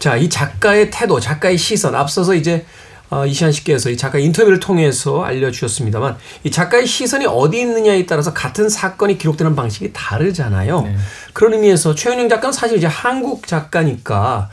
[0.00, 2.66] 자 이 작가의 태도, 작가의 시선 앞서서 이제
[3.12, 8.70] 어, 이시안 씨께서 이 작가 인터뷰를 통해서 알려주셨습니다만 이 작가의 시선이 어디 있느냐에 따라서 같은
[8.70, 10.88] 사건이 기록되는 방식이 다르잖아요.
[11.34, 14.48] 그런 의미에서 최은영 작가는 사실 이제 한국 작가니까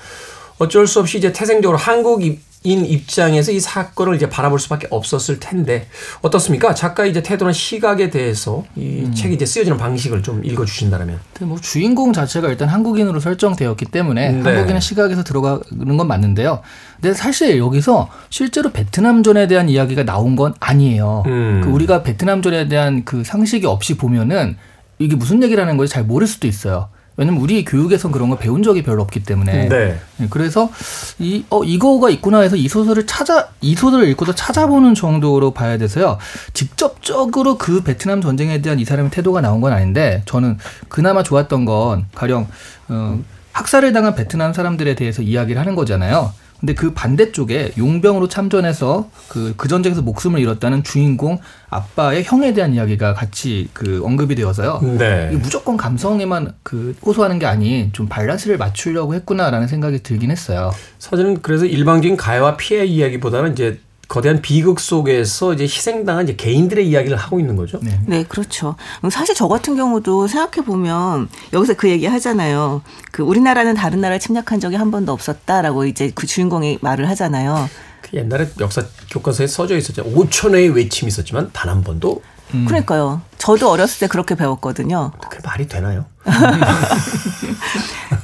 [0.58, 5.88] 어쩔 수 없이 이제 태생적으로 한국인 입장에서 이 사건을 이제 바라볼 수밖에 없었을 텐데
[6.22, 6.76] 어떻습니까?
[6.76, 11.18] 작가의 이제 태도나 시각에 대해서 이 책이 이제 쓰여지는 방식을 좀 읽어주신다면.
[11.42, 14.42] 뭐 주인공 자체가 일단 한국인으로 설정되었기 때문에 네.
[14.42, 16.62] 한국인의 시각에서 들어가는 건 맞는데요.
[17.02, 21.24] 근데 사실 여기서 실제로 베트남전에 대한 이야기가 나온 건 아니에요.
[21.28, 21.62] 음.
[21.64, 24.58] 그 우리가 베트남전에 대한 그 상식이 없이 보면은
[24.98, 26.90] 이게 무슨 얘기라는 걸잘 모를 수도 있어요.
[27.16, 29.68] 왜냐면 우리 교육에선 그런 걸 배운 적이 별로 없기 때문에.
[29.68, 30.00] 네.
[30.18, 30.72] 네, 그래서
[31.20, 36.18] 이, 어, 이거가 있구나 해서 이 소설을 찾아, 이 소설을 읽고서 찾아보는 정도로 봐야 돼서요.
[36.54, 42.06] 직접적으로 그 베트남 전쟁에 대한 이 사람의 태도가 나온 건 아닌데, 저는 그나마 좋았던 건
[42.16, 42.48] 가령,
[42.88, 43.20] 어,
[43.52, 46.32] 학살을 당한 베트남 사람들에 대해서 이야기를 하는 거잖아요.
[46.60, 53.14] 근데 그 반대쪽에 용병으로 참전해서 그, 그 전쟁에서 목숨을 잃었다는 주인공 아빠의 형에 대한 이야기가
[53.14, 54.80] 같이 그 언급이 되어서요.
[54.98, 55.30] 네.
[55.32, 60.72] 무조건 감성에만 그 호소하는 게 아닌 좀 밸런스를 맞추려고 했구나라는 생각이 들긴 했어요.
[60.98, 67.16] 사실은 그래서 일방적인 가해와 피해 이야기보다는 이제 거대한 비극 속에서 이제 희생당한 이제 개인들의 이야기를
[67.16, 67.80] 하고 있는 거죠.
[67.82, 68.00] 네.
[68.08, 68.76] 네, 그렇죠.
[69.12, 72.82] 사실 저 같은 경우도 생각해 보면 여기서 그 얘기 하잖아요.
[73.12, 77.70] 그 우리나라는 다른 나라를 침략한 적이 한 번도 없었다라고 이제 그 주인공이 말을 하잖아요.
[78.02, 80.04] 그 옛날에 역사 교과서에 써져 있었죠.
[80.04, 82.22] 5천 회의 외침이 있었지만 단 한 번도
[82.68, 83.22] 그러니까요.
[83.38, 85.12] 저도 어렸을 때 그렇게 배웠거든요.
[85.22, 86.06] 그게 말이 되나요?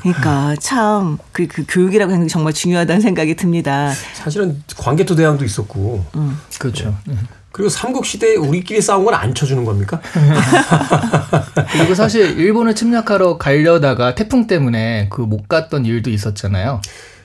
[0.01, 3.91] 그러니까 참그 그 교육이라고 하는 게 정말 중요하다는 생각이 듭니다.
[4.13, 6.05] 사실은 광개토 대왕도 있었고
[6.59, 6.95] 그렇죠.
[7.05, 7.15] 네.
[7.51, 10.01] 그리고 삼국 시대에 우리끼리 싸운 건 안 쳐주는 겁니까?
[11.71, 16.81] 그리고 사실 일본을 침략하러 가려다가 태풍 때문에 그 못 갔던 일도 있었잖아요.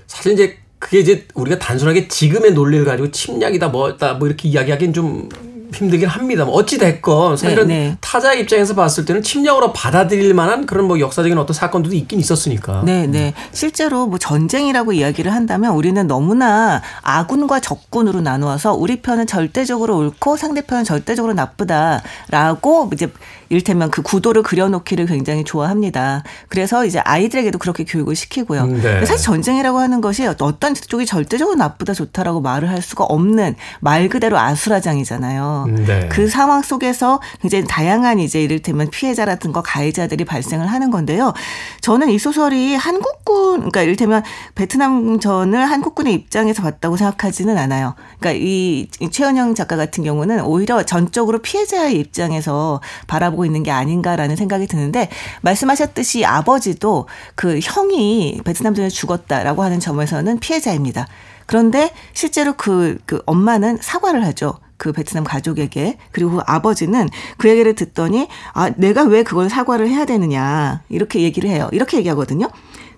[0.06, 5.28] 사실 이제 그게 이제 우리가 단순하게 지금의 논리를 가지고 침략이다 뭐다 뭐 이렇게 이야기하기는 좀
[5.74, 7.96] 힘들긴 합니다만 어찌 됐건 사실은 네, 네.
[8.00, 12.82] 타자 입장에서 봤을 때는 침략으로 받아들일 만한 그런 뭐 역사적인 어떤 사건들도 있긴 있었으니까.
[12.84, 13.34] 네, 네.
[13.52, 20.84] 실제로 뭐 전쟁이라고 이야기를 한다면 우리는 너무나 아군과 적군으로 나누어서 우리 편은 절대적으로 옳고 상대편은
[20.84, 23.08] 절대적으로 나쁘다라고 이제
[23.50, 26.22] 이를테면 그 구도를 그려놓기를 굉장히 좋아합니다.
[26.48, 28.62] 그래서 이제 아이들에게도 그렇게 교육을 시키고요.
[28.62, 29.04] 음, 네.
[29.04, 34.38] 사실 전쟁이라고 하는 것이 어떤 쪽이 절대적으로 나쁘다 좋다라고 말을 할 수가 없는 말 그대로
[34.38, 35.59] 아수라장이잖아요.
[35.68, 36.08] 음, 네.
[36.10, 41.32] 그 상황 속에서 굉장히 다양한 이제 이를테면 피해자라든가 가해자들이 발생을 하는 건데요.
[41.80, 44.22] 저는 이 소설이 한국군, 그러니까 이를테면
[44.54, 47.94] 베트남 전을 한국군의 입장에서 봤다고 생각하지는 않아요.
[48.18, 54.36] 그러니까 이, 이 최은영 작가 같은 경우는 오히려 전적으로 피해자의 입장에서 바라보고 있는 게 아닌가라는
[54.36, 55.08] 생각이 드는데
[55.42, 61.06] 말씀하셨듯이 아버지도 그 형이 베트남 전에 죽었다라고 하는 점에서는 피해자입니다.
[61.46, 64.54] 그런데 실제로 그, 그 엄마는 사과를 하죠.
[64.80, 70.06] 그 베트남 가족에게 그리고 그 아버지는 그 얘기를 듣더니 아 내가 왜 그걸 사과를 해야
[70.06, 71.68] 되느냐 이렇게 얘기를 해요.
[71.70, 72.48] 이렇게 얘기하거든요.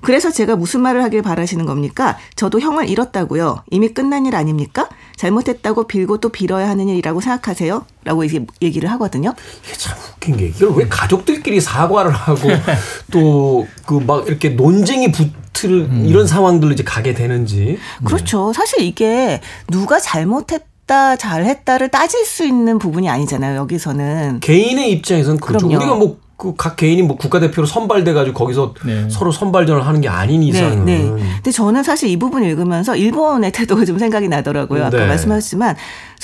[0.01, 2.19] 그래서 제가 무슨 말을 하길 바라시는 겁니까?
[2.37, 3.63] 저도 형을 잃었다고요.
[3.71, 4.89] 이미 끝난 일 아닙니까?
[5.17, 7.85] 잘못했다고 빌고 또 빌어야 하는 일이라고 생각하세요?
[8.05, 9.35] 라고 이제 얘기를 하거든요.
[9.65, 12.49] 이게 참 웃긴 게 이걸 왜 가족들끼리 사과를 하고
[13.11, 17.79] 또 그 막 이렇게 논쟁이 붙을 이런 상황들로 이제 가게 되는지.
[18.05, 18.53] 그렇죠.
[18.53, 25.69] 사실 이게 누가 잘못했 다 잘했다를 따질 수 있는 부분이 아니잖아요 여기서는 개인의 입장에서는 그렇죠.
[25.69, 25.83] 그럼요.
[25.83, 29.09] 우리가 뭐 그각 개인이 뭐 국가대표로 선발돼 가지고 거기서 네.
[29.09, 30.99] 서로 선발전을 하는 게 아닌 네, 이상은 네.
[30.99, 34.87] 근데 저는 사실 이 부분 읽으면서 일본의 태도가 좀 생각이 나더라고요.
[34.87, 35.07] 아까 네.
[35.07, 35.77] 말씀하셨지만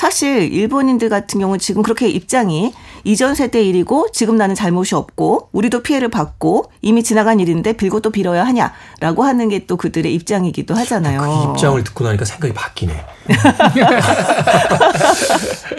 [0.09, 5.83] 사실 일본인들 같은 경우는 지금 그렇게 입장이 이전 세대 일이고 지금 나는 잘못이 없고 우리도
[5.83, 11.21] 피해를 받고 이미 지나간 일인데 빌고 또 빌어야 하냐라고 하는 게 또 그들의 입장이기도 하잖아요.
[11.21, 13.05] 그 입장을 듣고 나니까 생각이 바뀌네.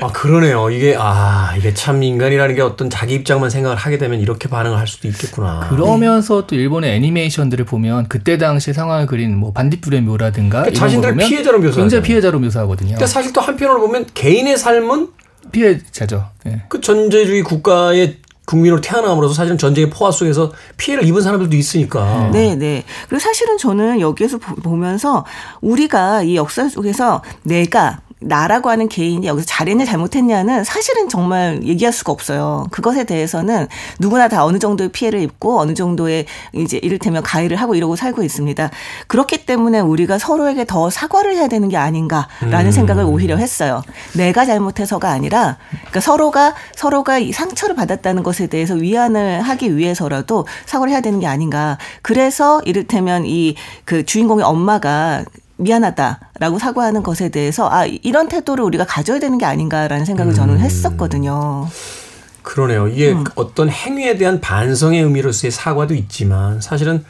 [0.02, 0.70] 아 그러네요.
[0.70, 4.86] 이게 아 이게 참 인간이라는 게 어떤 자기 입장만 생각을 하게 되면 이렇게 반응을 할
[4.88, 5.68] 수도 있겠구나.
[5.70, 11.58] 그러면서 또 일본의 애니메이션들을 보면 그때 당시 상황을 그린 뭐 반딧불의 묘라든가 그러니까 보면 피해자로
[11.60, 11.84] 묘사하잖아요.
[11.84, 12.92] 굉장히 피해자로 묘사하거든요.
[12.92, 15.10] 근데 사실 또 한편으로 보면 개인의 삶은
[15.52, 16.30] 피해자죠.
[16.48, 16.64] 예.
[16.70, 22.30] 그 전제주의 국가의 국민으로 태어남으로써 사실은 전쟁의 포화 속에서 피해를 입은 사람들도 있으니까.
[22.34, 22.84] 네, 네.
[23.08, 25.24] 그리고 사실은 저는 여기에서 보- 보면서
[25.62, 32.12] 우리가 이 역사 속에서 내가 나라고 하는 개인이 여기서 잘했냐 잘못했냐는 사실은 정말 얘기할 수가
[32.12, 32.68] 없어요.
[32.72, 33.68] 그것에 대해서는
[34.00, 38.70] 누구나 다 어느 정도의 피해를 입고 어느 정도의 이제 이를테면 가해를 하고 이러고 살고 있습니다.
[39.08, 43.82] 그렇기 때문에 우리가 서로에게 더 사과를 해야 되는 게 아닌가라는 생각을 오히려 했어요.
[44.16, 50.92] 내가 잘못해서가 아니라 그러니까 서로가 서로가 이 상처를 받았다는 것에 대해서 위안을 하기 위해서라도 사과를
[50.94, 51.78] 해야 되는 게 아닌가.
[52.02, 53.56] 그래서 이를테면 이
[53.86, 55.24] 그 주인공의 엄마가
[55.60, 61.68] 미안하다라고 사과하는 것에 대해서 아 이런 태도를 우리가 가져야 되는 게 아닌가라는 생각을 저는 했었거든요.
[62.42, 62.88] 그러네요.
[62.88, 63.24] 이게 음.
[63.36, 67.04] 어떤 행위에 대한 반성의 의미로서의 사과도 있지만 사실은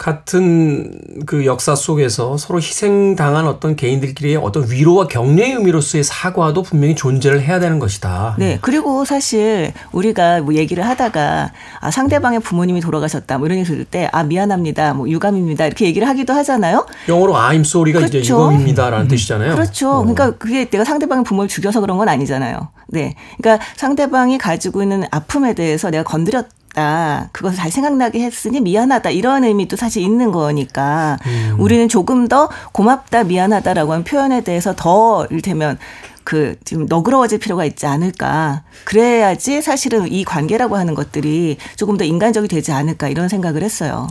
[0.00, 7.42] 같은 그 역사 속에서 서로 희생당한 어떤 개인들끼리의 어떤 위로와 격려의 의미로서의 사과도 분명히 존재를
[7.42, 8.34] 해야 되는 것이다.
[8.38, 8.58] 네.
[8.62, 14.08] 그리고 사실 우리가 뭐 얘기를 하다가 아, 상대방의 부모님이 돌아가셨다 뭐 이런 얘기 들을 때
[14.10, 14.94] 아, 미안합니다.
[14.94, 15.66] 뭐 유감입니다.
[15.66, 16.86] 이렇게 얘기를 하기도 하잖아요.
[17.06, 18.52] 영어로 I'm sorry가 이제 그렇죠.
[18.52, 19.52] 이겁니다라는 뜻이잖아요.
[19.54, 19.90] 그렇죠.
[19.90, 19.98] 어.
[19.98, 22.68] 그러니까 그게 내가 상대방의 부모를 죽여서 그런 건 아니잖아요.
[22.88, 23.16] 네.
[23.36, 29.44] 그러니까 상대방이 가지고 있는 아픔에 대해서 내가 건드렸 다 그것을 잘 생각나게 했으니 미안하다 이런
[29.44, 31.56] 의미도 사실 있는 거니까 음.
[31.58, 35.78] 우리는 조금 더 고맙다 미안하다라고 하는 표현에 대해서 더 이를테면
[36.24, 42.48] 그 지금 너그러워질 필요가 있지 않을까 그래야지 사실은 이 관계라고 하는 것들이 조금 더 인간적이
[42.48, 44.08] 되지 않을까 이런 생각을 했어요.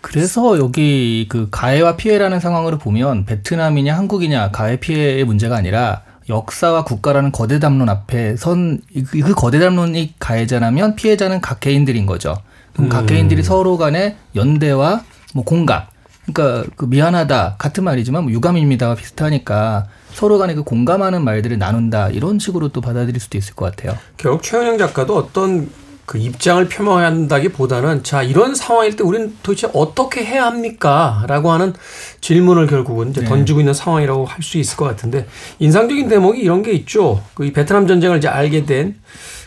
[0.00, 7.32] 그래서 여기 그 가해와 피해라는 상황으로 보면 베트남이냐 한국이냐 가해 피해의 문제가 아니라 역사와 국가라는
[7.32, 8.80] 거대 담론 앞에 선
[9.10, 12.36] 그 거대 담론이 가해자라면 피해자는 각 개인들인 거죠.
[12.74, 15.02] 그럼 각개인들이 서로 간의 연대와
[15.34, 15.82] 뭐 공감
[16.26, 22.38] 그러니까 그 미안하다 같은 말이지만 뭐 유감입니다와 비슷하니까 서로 간에 그 공감하는 말들을 나눈다 이런
[22.38, 23.98] 식으로 또 받아들일 수도 있을 것 같아요.
[24.16, 25.70] 결국 최은영 작가도 어떤
[26.06, 31.24] 그 입장을 표명한다기보다는 자 이런 상황일 때 우리는 도대체 어떻게 해야 합니까?
[31.28, 31.72] 라고 하는
[32.20, 35.26] 질문을 결국은 이제 던지고 있는 상황이라고 할 수 있을 것 같은데
[35.60, 37.22] 인상적인 대목이 이런 게 있죠.
[37.34, 38.96] 그이 베트남 전쟁을 이제 알게 된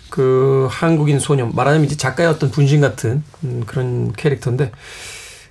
[0.09, 4.71] 그 한국인 소녀 말하자면 이제 작가의 어떤 분신 같은 음, 그런 캐릭터인데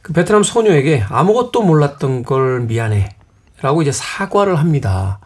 [0.00, 5.18] 그 베트남 소녀에게 아무것도 몰랐던 걸 미안해라고 이제 사과를 합니다.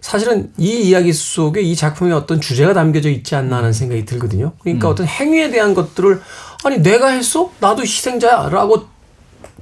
[0.00, 4.52] 사실은 이 이야기 속에 이 작품에 어떤 주제가 담겨져 있지 않나 하는 생각이 들거든요.
[4.60, 6.20] 그러니까 어떤 행위에 대한 것들을
[6.64, 7.50] 아니 내가 했어?
[7.60, 8.86] 나도 희생자야라고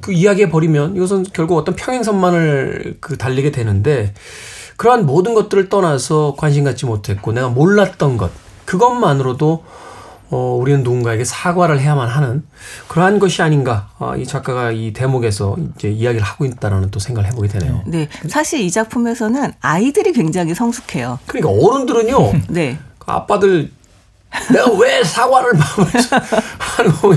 [0.00, 4.14] 그 이야기해 버리면 이것은 결국 어떤 평행선만을 그 달리게 되는데
[4.76, 8.30] 그러한 모든 것들을 떠나서 관심 갖지 못했고 내가 몰랐던 것
[8.66, 9.64] 그것만으로도
[10.30, 12.42] 어, 우리는 누군가에게 사과를 해야만 하는
[12.88, 17.48] 그러한 것이 아닌가 아, 이 작가가 이 대목에서 이제 이야기를 하고 있다라는 또 생각을 해보게
[17.48, 17.82] 되네요.
[17.86, 18.08] 네.
[18.28, 21.18] 사실 이 작품에서는 아이들이 굉장히 성숙해요.
[21.26, 22.78] 그러니까 어른들은요 네.
[22.98, 23.70] 그 아빠들
[24.52, 25.52] 내가 왜 사과를
[26.58, 27.14] 하는 거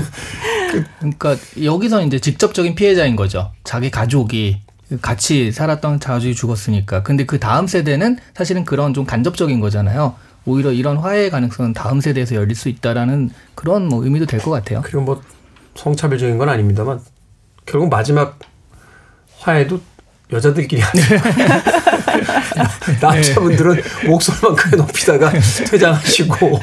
[0.98, 3.50] 그러니까 여기서 이제 직접적인 피해자인 거죠.
[3.64, 4.60] 자기 가족이
[5.02, 7.02] 같이 살았던 가족이 죽었으니까.
[7.02, 10.14] 근데 그 다음 세대는 사실은 그런 좀 간접적인 거잖아요.
[10.46, 14.80] 오히려 이런 화해의 가능성은 다음 세대에서 열릴 수 있다라는 그런 뭐 의미도 될 것 같아요.
[14.82, 15.22] 그리고 뭐
[15.74, 17.00] 성차별적인 건 아닙니다만
[17.66, 18.38] 결국 마지막
[19.38, 19.80] 화해도
[20.32, 21.02] 여자들끼리 하죠.
[23.00, 25.32] 남자분들은 목소리만 크게 높이다가
[25.70, 26.60] 퇴장하시고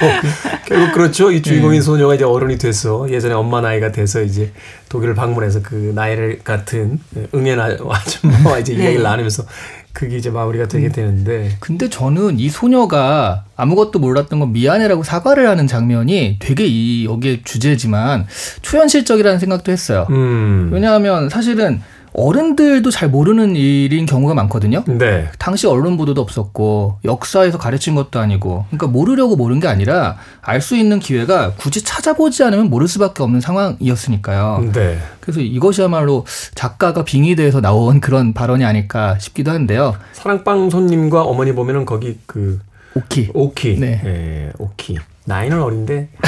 [0.65, 1.31] 결국 그렇죠.
[1.31, 4.51] 이 주인공인 소녀가 이제 어른이 돼서 예전에 엄마 나이가 돼서 이제
[4.89, 6.99] 독일을 방문해서 그 나이를 같은
[7.33, 9.43] 응애 아줌마와 이제 이야기를 나누면서
[9.97, 15.65] 그게 이제 마무리가 되게 되는데 근데 저는 이 소녀가 아무것도 몰랐던 건 미안해라고 사과를 하는
[15.65, 18.27] 장면이 되게 이 여기에 주제지만
[18.61, 20.05] 초현실적이라는 생각도 했어요.
[20.11, 20.69] 음.
[20.71, 21.81] 왜냐하면 사실은
[22.17, 24.83] 어른들도 잘 모르는 일인 경우가 많거든요.
[24.87, 25.29] 네.
[25.37, 30.75] 당시 언론 보도도 없었고 역사에서 가르친 것도 아니고 그러니까 모르려고 모른 게 아니라 알 수
[30.75, 34.71] 있는 기회가 굳이 찾아보지 않으면 모를 수밖에 없는 상황이었으니까요.
[34.73, 34.97] 네.
[35.21, 36.25] 그래서 이것이야말로
[36.55, 39.95] 작가가 빙의돼서 나온 그런 발언이 아닐까 싶기도 한데요.
[40.13, 42.59] 사랑방 손님과 어머니 보면은 거기 그
[42.95, 43.29] 오키.
[43.35, 43.79] 오키.
[43.79, 44.01] 네.
[44.03, 44.97] 예, 오키.
[45.27, 46.07] 나이는 어린데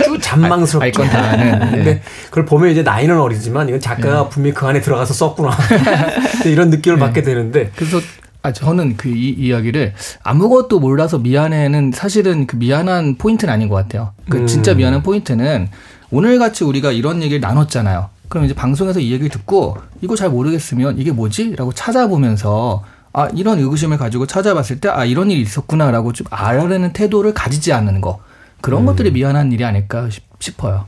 [0.00, 1.02] 아주 잔망스럽죠.
[1.02, 1.58] 알건다 아는.
[1.70, 1.76] 네.
[1.76, 5.50] 근데 그걸 보면 이제 나이는 어리지만 이건 작가가 분명히 그 안에 들어가서 썼구나.
[6.46, 7.04] 이런 느낌을 네.
[7.04, 8.00] 받게 되는데 그래서
[8.42, 14.12] 아 저는 그 이 이야기를 아무것도 몰라서 미안해는 사실은 그 미안한 포인트는 아닌 것 같아요.
[14.28, 14.46] 그 음.
[14.46, 15.68] 진짜 미안한 포인트는
[16.10, 18.08] 오늘 같이 우리가 이런 얘기를 나눴잖아요.
[18.28, 23.98] 그럼 이제 방송에서 이 얘기를 듣고 이거 잘 모르겠으면 이게 뭐지?라고 찾아보면서 아 이런 의구심을
[23.98, 28.20] 가지고 찾아봤을 때 아 이런 일이 있었구나라고 좀 알아내는 태도를 가지지 않는 거
[28.60, 30.86] 그런 것들이 미안한 일이 아닐까 싶, 싶어요.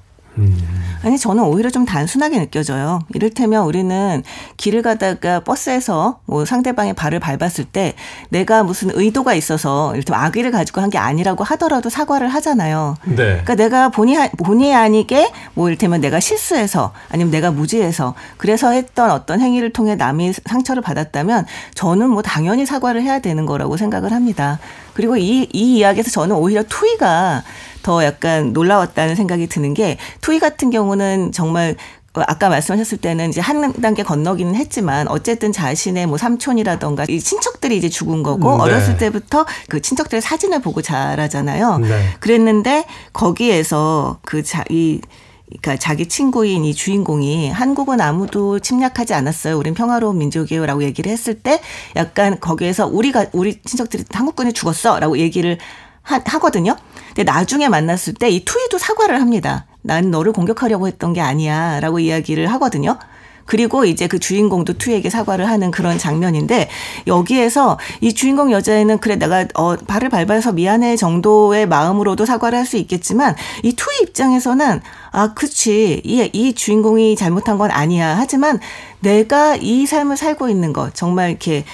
[1.04, 3.00] 아니 저는 오히려 좀 단순하게 느껴져요.
[3.14, 4.22] 이를테면 우리는
[4.56, 7.94] 길을 가다가 버스에서 뭐 상대방의 발을 밟았을 때
[8.30, 12.96] 내가 무슨 의도가 있어서 이를테면 악의를 가지고 한 게 아니라고 하더라도 사과를 하잖아요.
[13.04, 13.14] 네.
[13.16, 19.10] 그러니까 내가 본의 아- 본의 아니게 뭐 이를테면 내가 실수해서 아니면 내가 무지해서 그래서 했던
[19.10, 24.58] 어떤 행위를 통해 남이 상처를 받았다면 저는 뭐 당연히 사과를 해야 되는 거라고 생각을 합니다.
[24.94, 27.42] 그리고 이, 이 이야기에서 저는 오히려 투이가
[27.84, 31.76] 더 약간 놀라웠다는 생각이 드는 게 투이 같은 경우는 정말
[32.14, 37.76] 어, 아까 말씀하셨을 때는 이제 한 단계 건너기는 했지만 어쨌든 자신의 뭐 삼촌이라던가 이 친척들이
[37.76, 38.62] 이제 죽은 거고 음, 네.
[38.62, 41.78] 어렸을 때부터 그 친척들의 사진을 보고 자라잖아요.
[41.78, 42.08] 네.
[42.20, 45.00] 그랬는데 거기에서 그 자, 이
[45.46, 49.58] 그러니까 자기 친구인 이 주인공이 한국은 아무도 침략하지 않았어요.
[49.58, 51.60] 우린 평화로운 민족이에요라고 얘기를 했을 때
[51.96, 55.58] 약간 거기에서 우리가 우리 친척들이 한국군이 죽었어라고 얘기를
[56.04, 56.76] 하, 하거든요.
[57.08, 59.66] 근데 나중에 만났을 때 이 투이도 사과를 합니다.
[59.82, 62.98] 난 너를 공격하려고 했던 게 아니야 라고 이야기를 하거든요.
[63.46, 66.70] 그리고 이제 그 주인공도 투에게 사과를 하는 그런 장면인데
[67.06, 72.78] 여기에서 이 주인공 여자애는 그래 내가 어 발을 밟아서 미안해 정도의 마음으로도 사과를 할 수
[72.78, 74.80] 있겠지만 이 투의 입장에서는
[75.12, 78.58] 아 그치 이, 이 주인공이 잘못한 건 아니야 하지만
[79.00, 81.66] 내가 이 삶을 살고 있는 것 정말 이렇게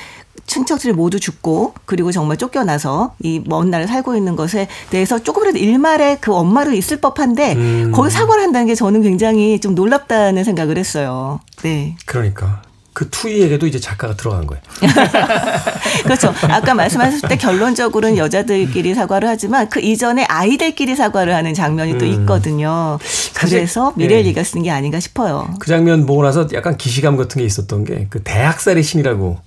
[0.47, 6.19] 친척들이 모두 죽고 그리고 정말 쫓겨나서 이 먼 나라에 살고 있는 것에 대해서 조금이라도 일말의
[6.21, 7.93] 그 엄마를 있을 법한데 음.
[7.95, 11.41] 거기 사과를 한다는 게 저는 굉장히 좀 놀랍다는 생각을 했어요.
[11.63, 11.97] 네.
[12.07, 12.63] 그러니까
[12.93, 14.61] 그 투이에게도 이제 작가가 들어간 거예요.
[16.03, 16.35] 그렇죠.
[16.49, 22.99] 아까 말씀하셨을 때 결론적으로는 여자들끼리 사과를 하지만 그 이전에 아이들끼리 사과를 하는 장면이 또 있거든요.
[23.35, 25.49] 그래서 미렐리가 쓴게 아닌가 싶어요.
[25.61, 29.39] 그 장면 보고 나서 약간 기시감 같은 게 있었던 게 그 대학살의 신이라고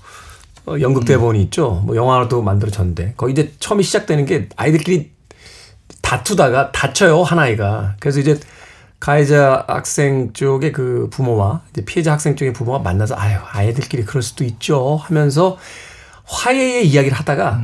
[0.65, 1.81] 어, 연극 대본이 있죠.
[1.85, 5.11] 뭐 영화도 만들어졌는데 거기 이제 처음에 시작되는 게 아이들끼리
[6.01, 7.95] 다투다가 다쳐요 한 아이가.
[7.99, 8.39] 그래서 이제
[8.99, 14.45] 가해자 학생 쪽의 그 부모와 이제 피해자 학생 쪽의 부모가 만나서 아유 아이들끼리 그럴 수도
[14.45, 15.57] 있죠 하면서
[16.23, 17.61] 화해의 이야기를 하다가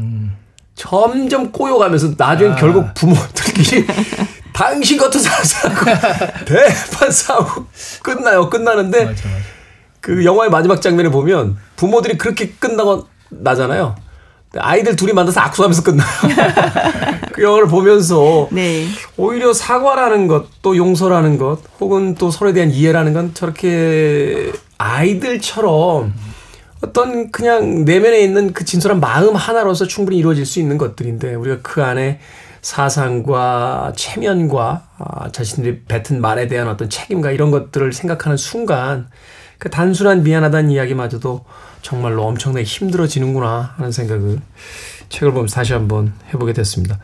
[0.76, 3.88] 점점 꼬여가면서 나중엔 결국 부모들끼리
[4.52, 7.66] 당신 같은 사람하고 대판 싸우고
[8.04, 9.59] 끝나요 끝나는데 맞아, 맞아.
[10.02, 13.95] 그 영화의 마지막 장면에 보면 부모들이 그렇게 끝나고 나잖아요.
[14.58, 16.08] 아이들 둘이 만나서 악수하면서 끝나요.
[17.34, 18.88] 그 영화를 보면서 네.
[19.16, 26.14] 오히려 사과라는 것, 또 용서라는 것, 혹은 또 서로에 대한 이해라는 건 저렇게 아이들처럼
[26.82, 31.84] 어떤 그냥 내면에 있는 그 진솔한 마음 하나로서 충분히 이루어질 수 있는 것들인데 우리가 그
[31.84, 32.20] 안에
[32.62, 39.08] 사상과 체면과 아, 자신들이 뱉은 말에 대한 어떤 책임과 이런 것들을 생각하는 순간
[39.60, 41.45] 그 단순한 미안하다는 이야기마저도
[41.82, 44.39] 정말로 엄청나게 힘들어지는구나 하는 생각을
[45.10, 46.97] 책을 보면서 다시 한번 해보게 됐습니다.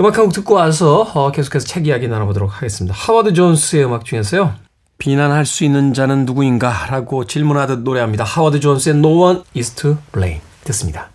[0.00, 2.94] 음악 한 곡 듣고 와서 어, 계속해서 책 이야기 나눠보도록 하겠습니다.
[2.96, 4.54] 하워드 존스의 음악 중에서요.
[4.98, 6.86] 비난할 수 있는 자는 누구인가?
[6.88, 8.24] 라고 질문하듯 노래합니다.
[8.24, 11.11] 하워드 존스의 No One is to Blame 듣습니다.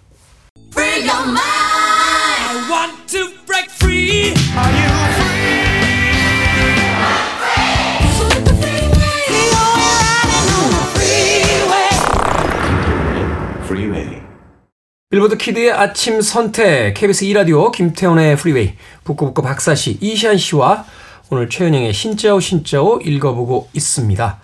[15.10, 18.74] 빌보드 키드의 아침 선택 KBS 2라디오 김태훈의 프리웨이
[19.05, 20.84] 북끄북끄 박사 씨 이시한 씨와
[21.30, 24.41] 오늘 최은영의 신짜오 신짜오 읽어보고 있습니다.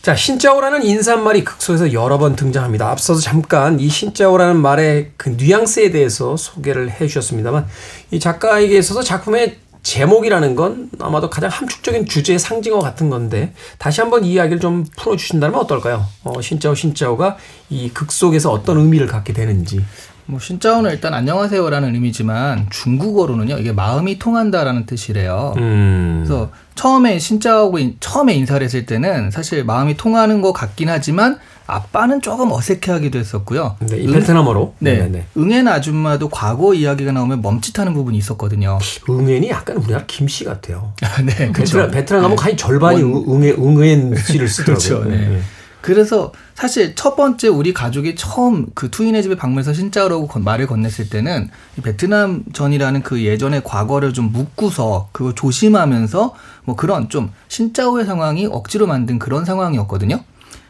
[0.00, 2.88] 자 xin chào라는 인사말이 글 속에서 여러 번 등장합니다.
[2.88, 7.66] 앞서서 잠깐 이 xin chào라는 말의 그 뉘앙스에 대해서 소개를 해 주셨습니다만
[8.12, 14.24] 이 작가에게 있어서 작품의 제목이라는 건 아마도 가장 함축적인 주제의 상징어 같은 건데 다시 한번
[14.24, 16.06] 이 이야기를 좀 풀어주신다면 어떨까요?
[16.24, 17.36] 어, 신짜오 신짜오가
[17.70, 19.84] 이 극 속에서 어떤 의미를 갖게 되는지.
[20.26, 25.54] 뭐 신짜오는 일단 안녕하세요라는 의미지만 중국어로는요 이게 마음이 통한다라는 뜻이래요.
[25.58, 26.22] 음.
[26.24, 32.22] 그래서 처음에 신짜오고 인- 처음에 인사를 했을 때는 사실 마음이 통하는 것 같긴 하지만 아빠는
[32.22, 33.76] 조금 어색해하기도 했었고요.
[33.80, 34.74] 네, 이 응- 베트남어로.
[34.78, 35.26] 네, 네네.
[35.36, 38.78] 응엔 아줌마도 과거 이야기가 나오면 멈칫하는 부분이 있었거든요.
[39.10, 40.92] 응엔이 약간 우리나라 김씨 같아요.
[41.24, 45.00] 네, 베트남, 베트남 가면 거의 절반이 응, 응엔, 응엔 씨를 쓰더라고요.
[45.02, 45.08] 그렇죠.
[45.10, 45.40] 네.
[45.82, 51.10] 그래서 사실 첫 번째 우리 가족이 처음 그 투인의 집에 방문해서 신짜오라고 건- 말을 건넸을
[51.10, 58.06] 때는 이 베트남 전이라는 그 예전의 과거를 좀 묻고서 그걸 조심하면서 뭐 그런 좀 신짜오의
[58.06, 60.20] 상황이 억지로 만든 그런 상황이었거든요.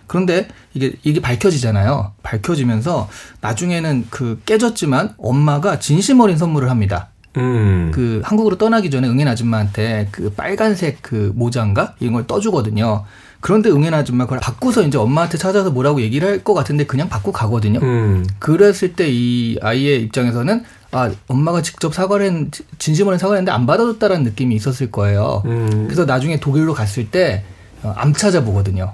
[0.06, 2.12] 그런데 이게 이게 밝혀지잖아요.
[2.22, 3.08] 밝혀지면서
[3.40, 7.08] 나중에는 그 깨졌지만 엄마가 진심 어린 선물을 합니다.
[7.36, 7.90] 음.
[7.94, 13.04] 그 한국으로 떠나기 전에 응애 아줌마한테 그 빨간색 그 모자인가 이런 걸 떠주거든요.
[13.40, 17.32] 그런데 응애 아줌마 그걸 받고서 이제 엄마한테 찾아서 뭐라고 얘기를 할 것 같은데 그냥 받고
[17.32, 17.80] 가거든요.
[17.82, 18.24] 음.
[18.38, 20.62] 그랬을 때 이 아이의 입장에서는
[20.92, 25.42] 아 엄마가 직접 사과를 했, 진심 어린 사과를 했는데 안 받아줬다라는 느낌이 있었을 거예요.
[25.46, 25.84] 음.
[25.86, 27.44] 그래서 나중에 독일로 갔을 때
[27.82, 28.92] 어, 안 찾아보거든요.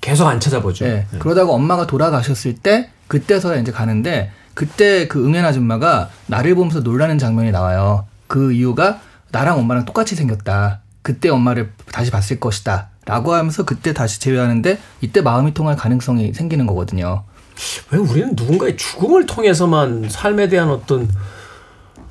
[0.00, 0.84] 계속 안 찾아보죠.
[0.84, 1.06] 네.
[1.20, 7.52] 그러다가 엄마가 돌아가셨을 때 그때서야 이제 가는데 그때 그 응애 아줌마가 나를 보면서 놀라는 장면이
[7.52, 8.06] 나와요.
[8.26, 8.98] 그 이유가
[9.30, 10.80] 나랑 엄마랑 똑같이 생겼다.
[11.00, 12.88] 그때 엄마를 다시 봤을 것이다.
[13.04, 17.22] 라고 하면서 그때 다시 재회하는데 이때 마음이 통할 가능성이 생기는 거거든요.
[17.92, 21.08] 왜 우리는 누군가의 죽음을 통해서만 삶에 대한 어떤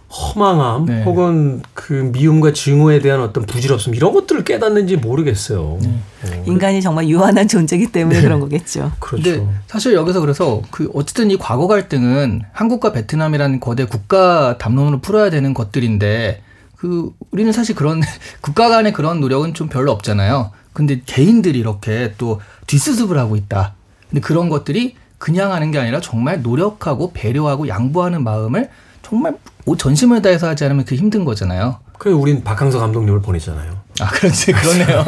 [0.09, 1.03] 허망함 네.
[1.03, 5.79] 혹은 그 미움과 증오에 대한 어떤 부질없음 이런 것들을 깨닫는지 모르겠어요.
[5.81, 5.89] 네.
[5.89, 8.91] 어, 인간이 정말 유한한 존재이기 때문에 그런 거겠죠.
[8.99, 9.23] 그렇죠.
[9.23, 15.29] 근데 사실 여기서 그래서 그 어쨌든 이 과거 갈등은 한국과 베트남이라는 거대 국가 담론으로 풀어야
[15.29, 16.41] 되는 것들인데
[16.77, 18.01] 그 우리는 사실 그런
[18.39, 20.51] 국가 간의 그런 노력은 좀 별로 없잖아요.
[20.71, 23.73] 근데 개인들이 이렇게 또 뒷수습을 하고 있다.
[24.09, 28.69] 근데 그런 것들이 그냥 하는 게 아니라 정말 노력하고 배려하고 양보하는 마음을
[29.01, 29.39] 정말 온
[29.75, 31.79] 전심을 다해서 하지 않으면 그 힘든 거잖아요.
[31.97, 33.86] 그래 우린 박항서 감독님을 보냈잖아요.
[34.01, 34.51] 아, 그렇지.
[34.53, 35.03] 그러네요.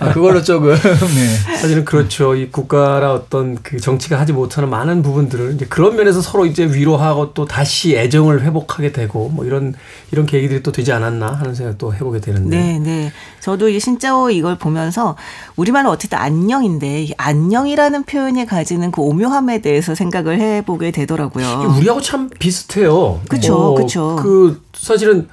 [0.00, 1.56] 아, 그걸로 조금, 네.
[1.56, 2.34] 사실은 그렇죠.
[2.34, 7.34] 이 국가라 어떤 그 정치가 하지 못하는 많은 부분들을 이제 그런 면에서 서로 이제 위로하고
[7.34, 9.74] 또 다시 애정을 회복하게 되고 뭐 이런
[10.12, 12.56] 이런 계기들이 또 되지 않았나 하는 생각도 해보게 되는데.
[12.56, 13.12] 네, 네.
[13.40, 15.16] 저도 이 xin chào 이걸 보면서
[15.56, 21.74] 우리말은 어쨌든 안녕인데 이 안녕이라는 표현이 가지는 그 오묘함에 대해서 생각을 해보게 되더라고요.
[21.78, 23.20] 우리하고 참 비슷해요.
[23.28, 24.16] 그쵸, 그쵸.
[24.20, 25.28] 그 사실은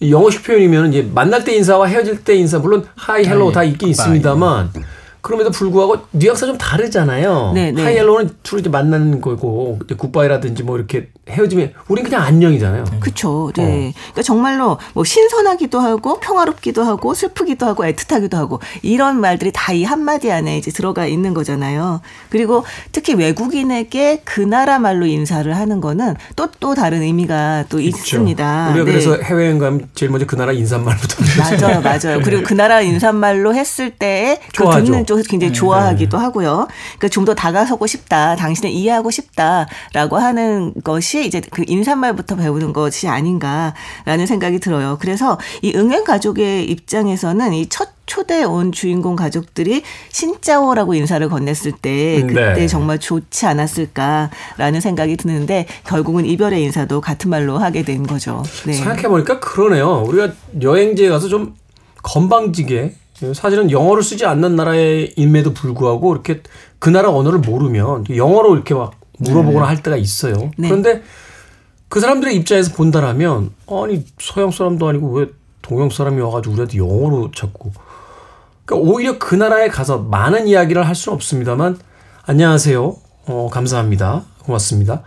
[0.00, 3.88] 영어식 표현이면 이제 만날 때 인사와 헤어질 때 인사 물론 hi hello 다 있긴.
[3.88, 4.70] 있습니다만
[5.28, 7.52] 그럼에도 불구하고 뉘앙스가 좀 다르잖아요.
[7.54, 7.82] 네, 네.
[7.82, 12.84] hi hello는 주로 이제 만나는 거고 goodbye라든지 뭐 이렇게 헤어지면 우린 그냥 안녕이잖아요.
[13.00, 13.52] 그렇죠.
[13.56, 13.92] 네.
[13.94, 19.84] 그러니까 정말로 뭐 신선하기도 하고 평화롭기도 하고 슬프기도 하고 애틋하기도 하고 이런 말들이 다 이
[19.84, 22.00] 한마디 안에 이제 들어가 있는 거잖아요.
[22.30, 28.70] 그리고 특히 외국인에게 그 나라 말로 인사를 하는 거는 또또 다른 의미가 또 있습니다.
[28.70, 28.90] 우리가 네.
[28.90, 32.20] 그래서 해외여행 가면 제일 먼저 그 나라 인사말부터 맞아요, 맞아요.
[32.24, 34.84] 그리고 그 나라 인사말로 했을 그 좋아하죠.
[34.84, 36.68] 듣는 쪽 굉장히 좋아하기도 하고요.
[36.98, 43.06] 그러니까 좀 더 다가서고 싶다, 당신을 이해하고 싶다라고 하는 것이 이제 그 인사말부터 배우는 것이
[43.06, 44.96] 아닌가라는 생각이 들어요.
[44.98, 52.24] 그래서 이 응행 가족의 입장에서는 이 첫 초대 온 주인공 가족들이 신짜오라고 인사를 건넸을 때
[52.26, 52.66] 그때 네.
[52.66, 58.42] 정말 좋지 않았을까라는 생각이 드는데 결국은 이별의 인사도 같은 말로 하게 된 거죠.
[58.64, 58.72] 네.
[58.72, 60.02] 생각해 보니까 그러네요.
[60.06, 61.54] 우리가 여행지에 가서 좀
[62.02, 62.94] 건방지게
[63.34, 66.42] 사실은 영어를 쓰지 않는 나라임에도 불구하고 이렇게
[66.78, 70.50] 그 나라 언어를 모르면 영어로 이렇게 막 물어보거나 할 때가 있어요.
[70.56, 70.68] 네.
[70.68, 71.02] 그런데
[71.88, 75.26] 그 사람들의 입장에서 본다라면 아니 서양 사람도 아니고 왜
[75.62, 77.70] 동양 사람이 와가지고 우리한테 영어로 자꾸
[78.64, 81.78] 그러니까 오히려 그 나라에 가서 많은 이야기를 할 수는 없습니다만
[82.24, 82.96] 안녕하세요.
[83.26, 84.24] 어, 감사합니다.
[84.44, 85.02] 고맙습니다.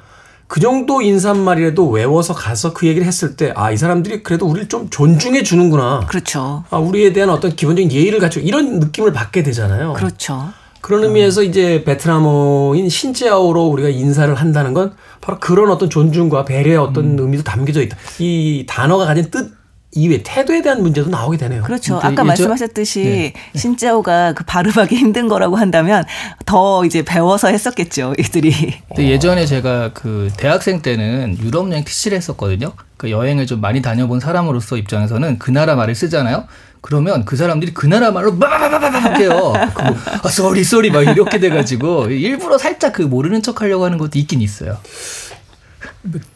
[0.52, 4.90] 그 정도 인사말이라도 외워서 가서 그 얘기를 했을 때 아, 이 사람들이 그래도 우리를 좀
[4.90, 6.02] 존중해 주는구나.
[6.10, 6.66] 그렇죠.
[6.70, 9.94] 아, 우리에 대한 어떤 기본적인 예의를 갖추고 이런 느낌을 받게 되잖아요.
[9.94, 10.50] 그렇죠.
[10.82, 14.92] 그런 의미에서 이제 베트남어인 신짜오로 우리가 인사를 한다는 건
[15.22, 17.96] 바로 그런 어떤 존중과 배려의 어떤 의미도 담겨져 있다.
[18.20, 19.54] 이 단어가 가진 뜻
[19.94, 21.64] 이외 태도에 대한 문제도 나오게 되네요.
[21.64, 22.00] 그렇죠.
[22.02, 23.60] 아까 말씀하셨듯이 네.
[23.60, 26.06] xin chào가 그 발음하기 힘든 거라고 한다면
[26.46, 28.54] 더 이제 배워서 했었겠죠, 이들이.
[28.88, 32.72] 근데 예전에 제가 그 대학생 때는 유럽 여행 TC를 했었거든요.
[32.96, 36.46] 그 여행을 좀 많이 다녀본 사람으로서 입장에서는 그 나라 말을 쓰잖아요.
[36.82, 39.54] 그러면 그 사람들이 그 나라 말로 막막막막 해요.
[39.76, 43.98] 그 뭐, 아, sorry sorry 막 이렇게 돼가지고 일부러 살짝 그 모르는 척 하려고 하는
[43.98, 44.78] 것도 있긴 있어요.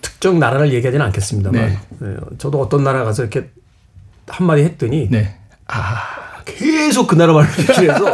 [0.01, 1.79] 특정 나라를 얘기하지는 않겠습니다만 네.
[1.99, 3.49] 네, 저도 어떤 나라 가서 이렇게
[4.27, 5.37] 한마디 했더니 네.
[6.45, 8.13] 계속 그 나라 말로 얘기를 해서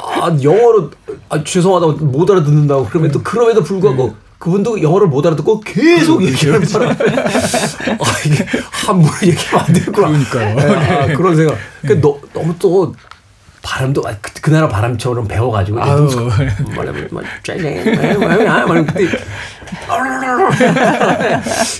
[0.00, 0.90] 아, 영어로
[1.28, 6.94] 아, 죄송하다고 못 알아듣는다고 또 그럼에도 불구하고 그분도 영어를 못 알아듣고 계속 얘기를 하는 아,
[8.24, 10.08] 이게 한문을 얘기하면 안 되겠구나.
[10.08, 11.02] 그러니까요.
[11.02, 11.56] 아, 그런 생각.
[11.82, 12.94] 그러니까 너, 너무 또
[14.06, 16.08] 아, 그, 그 나라 발음처럼 배워가지고 아유.
[16.76, 19.08] 말하면 막 쨍쨍 그때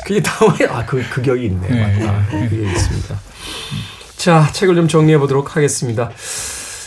[0.05, 2.01] 그게 다음에 아그 그 격이 있네.
[2.01, 2.24] 맞다.
[2.31, 3.14] 그게 있습니다.
[4.16, 6.11] 자 책을 좀 정리해 보도록 하겠습니다.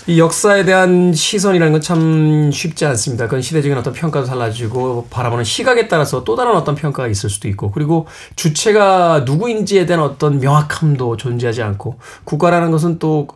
[0.07, 3.25] 이 역사에 대한 시선이라는 건 참 쉽지 않습니다.
[3.25, 7.71] 그건 시대적인 어떤 평가도 달라지고 바라보는 시각에 따라서 또 다른 어떤 평가가 있을 수도 있고
[7.71, 13.27] 그리고 주체가 누구인지에 대한 어떤 명확함도 존재하지 않고 국가라는 것은 또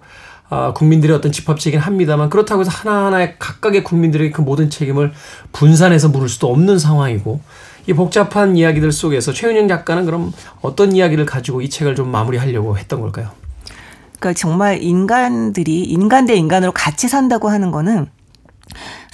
[0.49, 5.11] 아, 국민들의 어떤 집합체이긴 합니다만 그렇다고 해서 하나하나의 각각의 국민들의 그 모든 책임을
[5.51, 7.41] 분산해서 물을 수도 없는 상황이고
[7.87, 13.01] 이 복잡한 이야기들 속에서 최윤영 작가는 그럼 어떤 이야기를 가지고 이 책을 좀 마무리하려고 했던
[13.01, 13.29] 걸까요?
[14.19, 18.07] 그러니까 정말 인간들이 인간 대 인간으로 같이 산다고 하는 거는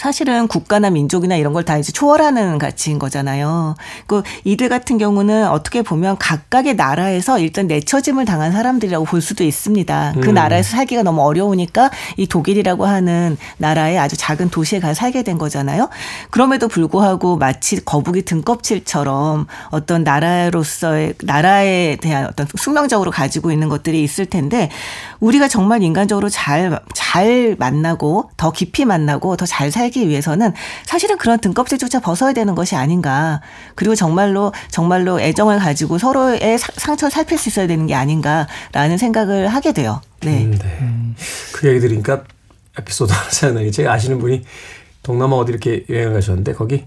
[0.05, 3.75] 사실은 국가나 민족이나 이런 걸 다 이제 초월하는 가치인 거잖아요.
[4.07, 10.15] 그 이들 같은 경우는 어떻게 보면 각각의 나라에서 일단 내처짐을 당한 사람들이라고 볼 수도 있습니다.
[10.21, 15.37] 그 나라에서 살기가 너무 어려우니까 이 독일이라고 하는 나라의 아주 작은 도시에 가서 살게 된
[15.37, 15.87] 거잖아요.
[16.31, 24.25] 그럼에도 불구하고 마치 거북이 등껍질처럼 어떤 나라로서의 나라에 대한 어떤 숙명적으로 가지고 있는 것들이 있을
[24.25, 24.71] 텐데
[25.19, 30.53] 우리가 정말 인간적으로 잘 잘 만나고 더 깊이 만나고 더 잘 살기 위해서는
[30.85, 33.41] 사실은 그런 등껍질조차 벗어야 되는 것이 아닌가.
[33.75, 39.47] 그리고 정말로 정말로 애정을 가지고 서로의 사- 상처를 살필 수 있어야 되는 게 아닌가라는 생각을
[39.47, 40.01] 하게 돼요.
[40.21, 40.43] 네.
[40.45, 41.15] 음, 네.
[41.53, 42.23] 그 얘기 들으니까
[42.79, 44.43] 에피소드 하나 생각나게 제가 아시는 분이
[45.03, 46.85] 동남아 어디 이렇게 여행을 가셨는데 거기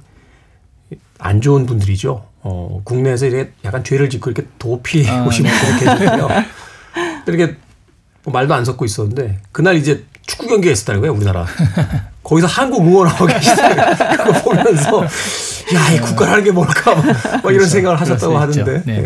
[1.19, 2.27] 안 좋은 분들이죠.
[2.43, 6.29] 어, 국내에서 이렇게 약간 죄를 짓고 이렇게 도피 아, 오신 분들이 계셨고요.
[7.27, 7.57] 이렇게
[8.23, 11.47] 뭐 말도 안 섞고 있었는데 그날 이제 축구 경기가 있었다는 거예요, 우리나라.
[12.25, 14.09] 거기서 한국 응원하고 계시더라고요.
[14.17, 16.95] 그거 보면서 야, 이 국가라는 게 뭘까?
[16.95, 17.05] 막,
[17.43, 18.37] 막 이런 생각을 하셨다고.
[18.39, 18.83] 하던데.
[18.85, 19.03] 네.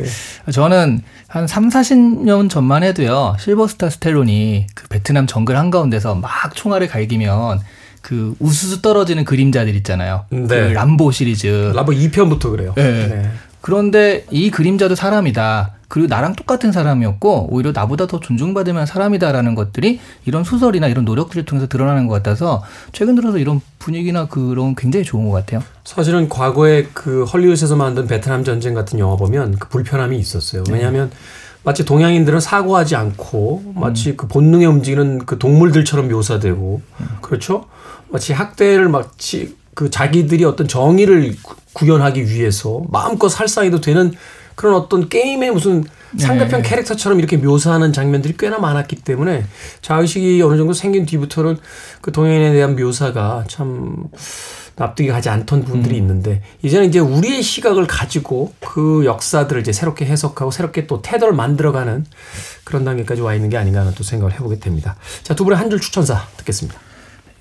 [0.46, 0.52] 네.
[0.52, 3.36] 저는 한 3, 40년 전만 해도요.
[3.38, 7.60] 실버스타 스텔론이 그 베트남 정글 한가운데서 막 총알을 갈기면
[8.00, 10.24] 그 우수수 떨어지는 그림자들 있잖아요.
[10.30, 10.46] 네.
[10.46, 11.72] 그 람보 시리즈.
[11.74, 12.72] 라보 2편부터 그래요.
[12.76, 13.30] 네.
[13.60, 15.72] 그런데 이 그림자도 사람이다.
[15.88, 21.44] 그리고 나랑 똑같은 사람이었고 오히려 나보다 더 존중받을 만한 사람이다라는 것들이 이런 소설이나 이런 노력들을
[21.46, 22.62] 통해서 드러나는 것 같아서
[22.92, 25.62] 최근 들어서 이런 분위기나 그런 굉장히 좋은 것 같아요.
[25.84, 30.62] 사실은 과거에 그 헐리우드에서 만든 베트남 전쟁 같은 영화 보면 그 불편함이 있었어요.
[30.70, 31.10] 왜냐하면
[31.64, 36.82] 마치 동양인들은 사고하지 않고 마치 그 본능에 움직이는 그 동물들처럼 묘사되고
[37.22, 37.64] 그렇죠?
[38.10, 44.12] 마치 학대를 마치 그 자기들이 어떤 정의를 구- 구현하기 위해서 마음껏 살상해도 되는
[44.58, 45.84] 그런 어떤 게임의 무슨
[46.18, 49.44] 상대편 캐릭터처럼 이렇게 묘사하는 장면들이 꽤나 많았기 때문에
[49.82, 51.58] 자의식이 어느 정도 생긴 뒤부터는
[52.00, 54.08] 그 동양인에 대한 묘사가 참
[54.74, 60.50] 납득이 가지 않던 부분들이 있는데 이제는 이제 우리의 시각을 가지고 그 역사들을 이제 새롭게 해석하고
[60.50, 62.04] 새롭게 또 태도를 만들어가는
[62.64, 64.96] 그런 단계까지 와 있는 게 아닌가 하는 또 생각을 해보게 됩니다.
[65.22, 66.80] 자, 두 분의 한 줄 추천사 듣겠습니다.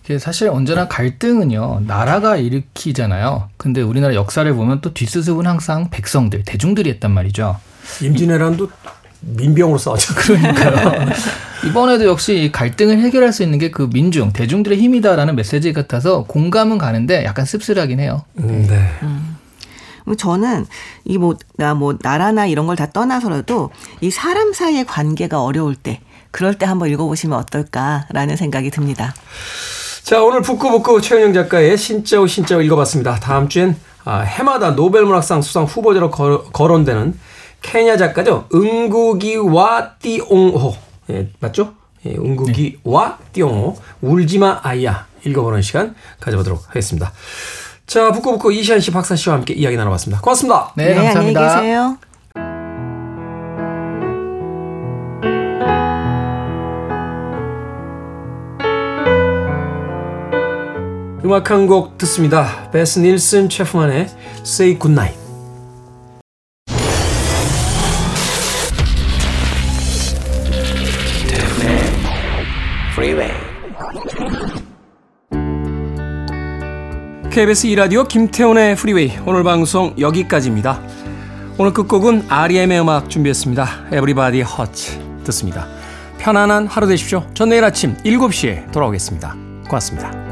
[0.07, 3.49] 이게 사실 언제나 갈등은요 나라가 일으키잖아요.
[3.57, 7.57] 근데 우리나라 역사를 보면 또 뒷수습은 항상 백성들 대중들이 했단 말이죠.
[8.01, 8.69] 임진왜란도
[9.19, 10.13] 민병으로 싸웠죠.
[11.67, 16.77] 이번에도 역시 이 갈등을 해결할 수 있는 게 그 민중 대중들의 힘이다라는 메시지 같아서 공감은
[16.77, 18.23] 가는데 약간 씁쓸하긴 해요.
[18.39, 18.89] 음, 네.
[20.05, 20.65] 뭐 저는
[21.03, 25.99] 이 뭐나뭐 나라나 이런 걸 다 떠나서라도 이 사람 사이의 관계가 어려울 때
[26.31, 29.13] 그럴 때 한번 읽어보시면 어떨까라는 생각이 듭니다.
[30.07, 33.15] 자, 오늘 북구북구 최은영 작가의 신짜오 신짜오 읽어봤습니다.
[33.15, 37.19] 다음 주엔 아, 해마다 노벨문학상 수상 후보자로 거, 거론되는
[37.61, 38.47] 케냐 작가죠.
[38.53, 40.77] 응구기와 띠옹호.
[41.09, 41.73] 예, 맞죠?
[42.05, 43.75] 예, 응구기와 띠옹호.
[43.99, 45.07] 울지마 아이야.
[45.25, 47.11] 읽어보는 시간 가져보도록 하겠습니다.
[47.85, 50.21] 자, 북구북구 이시안 씨, 박사 씨와 함께 이야기 나눠봤습니다.
[50.21, 50.71] 고맙습니다.
[50.77, 51.41] 네, 감사합니다.
[51.41, 51.97] 안녕히 계세요.
[61.27, 62.69] 음악 한 곡 듣습니다.
[62.71, 64.07] 베스 닐슨 체프만의
[64.45, 65.19] Say Goodnight.
[77.29, 80.81] KBS 2라디오 김태훈의 프리웨이 오늘 방송 여기까지입니다.
[81.57, 83.87] 오늘 끝곡은 REM의 음악 준비했습니다.
[83.87, 85.67] Everybody Hurts 듣습니다.
[86.19, 87.27] 편안한 하루 되십시오.
[87.33, 89.35] 전 내일 아침 7시에 돌아오겠습니다.
[89.67, 90.26] 고맙습니다.